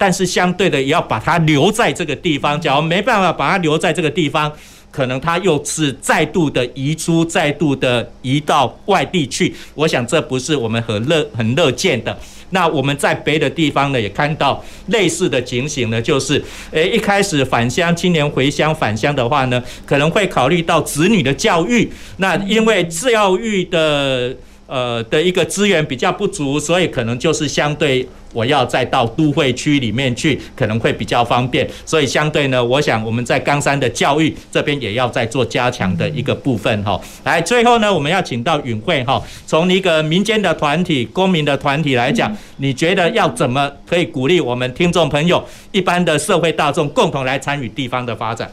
[0.00, 2.58] 但是相对的，也要把它留在这个地方。
[2.58, 4.50] 假如没办法把它留在这个地方，
[4.90, 9.54] 可能它又是再度的移出，再度的移到外地去。
[9.74, 12.18] 我想这不是我们很乐很乐见的。
[12.52, 21.92] 那我们在别的地方呢，也看到类似的情形呢，就是，诶，一开始返乡青年回乡返乡的话呢，可能会考虑到子女的教育。
[22.16, 24.34] 那因为教育的
[24.70, 28.08] 呃的一个资源比较不足，所以可能就是相对。
[28.32, 36.96] 我要再到都会区里面去，可能会比较方便，所以相对呢，我想我们在冈山的教育这边也要再做加强的一个部分哈。
[37.24, 48.48] 来，最后呢，我们要请到允慧哈，从一个民间的团体、公民的团体来讲，你觉得要怎么可以鼓励我们听众朋友、一般的社会大众共同来参与地方的发展？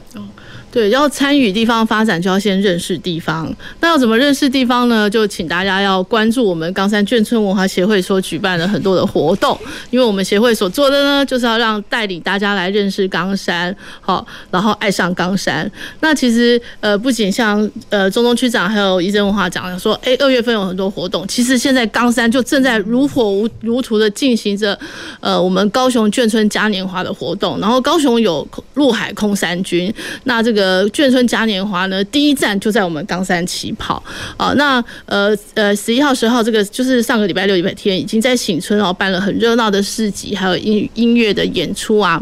[0.77, 3.51] 对，要参与地方发展，就要先认识地方。
[3.79, 5.09] 那要怎么认识地方呢？
[5.09, 9.59] 就请大家要关注我们冈山眷村文化协会所举办的很多的活动。
[9.89, 15.67] 因为我们协会所做的呢，就是要让带领大家来认识冈山，好，然后爱上冈山。
[16.01, 21.27] 那其实呃，不仅像呃中东区长还有仪征文化长说，哎，二月份有很多活动。
[21.27, 24.77] 其实现在冈山就正在如火如荼的进行着
[25.21, 27.59] 呃我们高雄眷村嘉年华的活动。
[27.59, 29.91] 然后高雄有陆海空三军，
[30.25, 30.66] 那这个。
[30.67, 34.03] 呃，眷村嘉年华呢，第一站就在我们冈山起跑
[34.35, 34.51] 啊。
[34.57, 42.21] 那呃呃，十一号、十号这个就是上个礼拜六、礼拜天，已经在醒村哦办了很热闹的市集，还有音音乐的演出啊。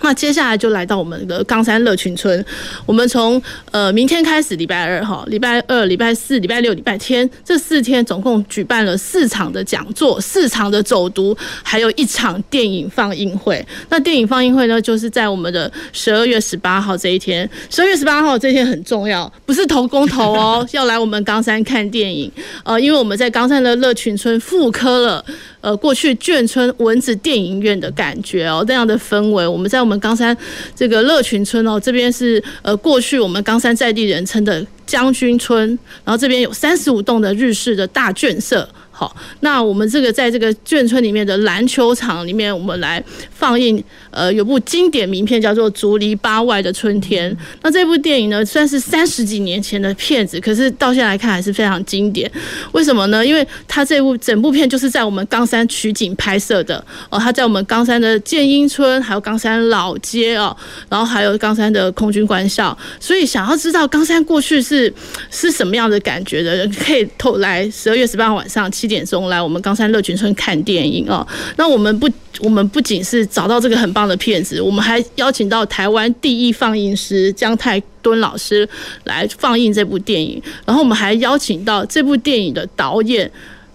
[0.00, 2.44] 那接下来就来到我们的冈山乐群村，
[2.84, 3.40] 我们从
[3.70, 13.64] 呃明天开始，礼拜二哈，礼拜二、礼拜四、礼拜六、礼拜天这四天总共举办了四场的讲座、四场的走读，还有一场电影放映会。
[13.88, 17.48] 那电影放映会呢，就是在我们的十二月十八号这一天。
[17.70, 22.30] 十二月十八号这一天很重要，不是投工投哦，要来我们冈山看电影。
[22.64, 25.24] 呃，因为我们在冈山的乐群村复刻了。
[25.62, 30.36] 呃，过去眷村蚊子电影院的感觉哦，那样的氛围，我们在我们冈山
[30.74, 35.66] 这个乐群村哦，这边是呃过去我们冈山在地人称的将军村，
[36.04, 38.68] 然后这边有三十五栋的日式的大眷舍。
[38.98, 47.30] 好，那我们这个在这个眷村里面的篮球场里面，我们来放映，呃，有部经典名片叫做《竹篱笆外的春天》。
[47.60, 52.30] 那这部电影呢，算是三十几年前的片子，可是到现在来看还是非常经典。
[52.72, 53.24] 为什么呢？
[53.24, 60.56] 因为它这部整部片就是在我们冈山取景拍摄的哦，它在我们冈山的建英村，还有冈山老街哦，
[60.88, 62.74] 然后还有冈山的空军官校。
[62.98, 64.90] 所以想要知道冈山过去是
[65.30, 71.26] 是什么样的感觉的人，可以透来十二月十八号晚上七七点钟来我们冈山乐群村看电影哦。
[71.56, 72.08] 那我们不，
[72.38, 78.68] 我们不仅是找到这个很棒的片子，我们还邀请到台湾第一放映师姜泰敦老师
[79.02, 80.40] 来放映这部电影。
[80.64, 83.28] 然后我们还邀请到这部电影的导演，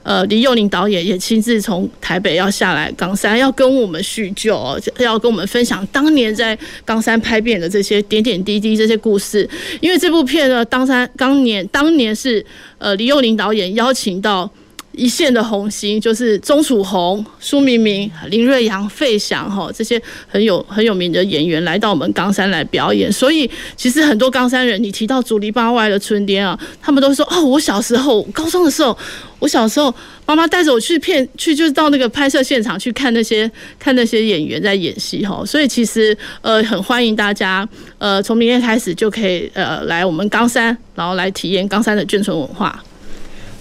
[0.04, 9.50] 呃，李幼宁导演也亲自从台北要下来冈山，要跟我们叙旧哦，要跟我们分享当年在冈山拍片的这些点点滴滴这些故事。
[9.82, 12.46] 因为这部片呢，当山当年当年是
[12.78, 14.50] 呃李幼宁导演邀请到。
[14.94, 28.98] 一线的红星就是钟楚红、苏明明、林瑞阳、费翔哈这些很有很有名的演员来到我们冈山来表演，所以其实很多冈山人，你提到竹篱笆外的春天啊，他们都说哦，我小时候高中的时候，
[29.40, 29.94] 我小时候
[30.26, 37.68] 妈妈带着我去片去，就是到那个拍摄现场去看那些看那些演员在演戏哈，所以其实呃很欢迎大家
[37.98, 42.84] 呃从明天开始就可以呃来我们冈山，然后来体验冈山的眷村文化。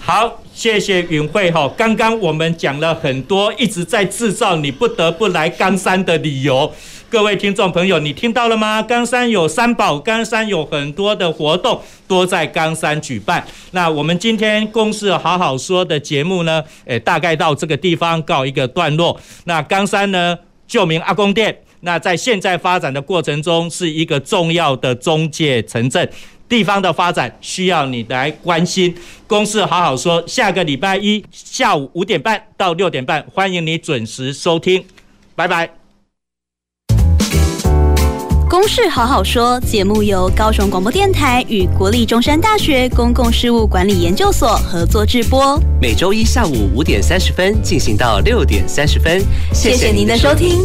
[0.00, 0.39] 好。
[0.60, 6.70] 谢谢允慧哈，刚刚我们讲了很多，一直在制造你不得不来冈山的理由。
[7.08, 8.82] 各位听众朋友，你听到了吗？
[8.82, 13.42] 冈山有三宝，冈山有很多的活动都在冈山举办。
[13.70, 19.18] 那我们今天公事好好说的节目呢，诶，大概到这个地方告一个段落。
[19.44, 20.38] 那冈山呢，
[20.68, 26.06] 旧名阿公殿，那在现在发展的过程中，是一个重要的中介城镇。
[26.50, 28.92] 地方的发展需要你来关心。
[29.28, 34.84] 公事好好说，下个礼拜一下午五点半到六点半，欢迎你准时收听。
[35.36, 35.70] 拜拜。
[38.48, 49.22] 公事好好说节目由高雄广播电台与国立中山大学公共事务管理研究所合作制播，每周一下午五点三十分进行到六点三十分。
[49.54, 50.58] 谢谢您的收听。